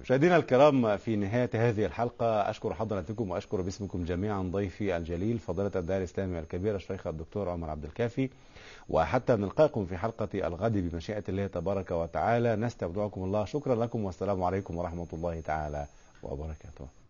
[0.01, 5.97] مشاهدينا الكرام في نهاية هذه الحلقة أشكر حضراتكم وأشكر باسمكم جميعا ضيفي الجليل فضيلة الدار
[5.97, 8.29] الإسلامي الكبير الشيخ الدكتور عمر عبد الكافي.
[8.91, 12.55] وحتى نلقاكم في حلقة الغد بمشيئة الله تبارك وتعالى.
[12.55, 13.45] نستودعكم الله.
[13.45, 15.85] شكرا لكم والسلام عليكم ورحمة الله تعالى
[16.23, 17.00] وبركاته.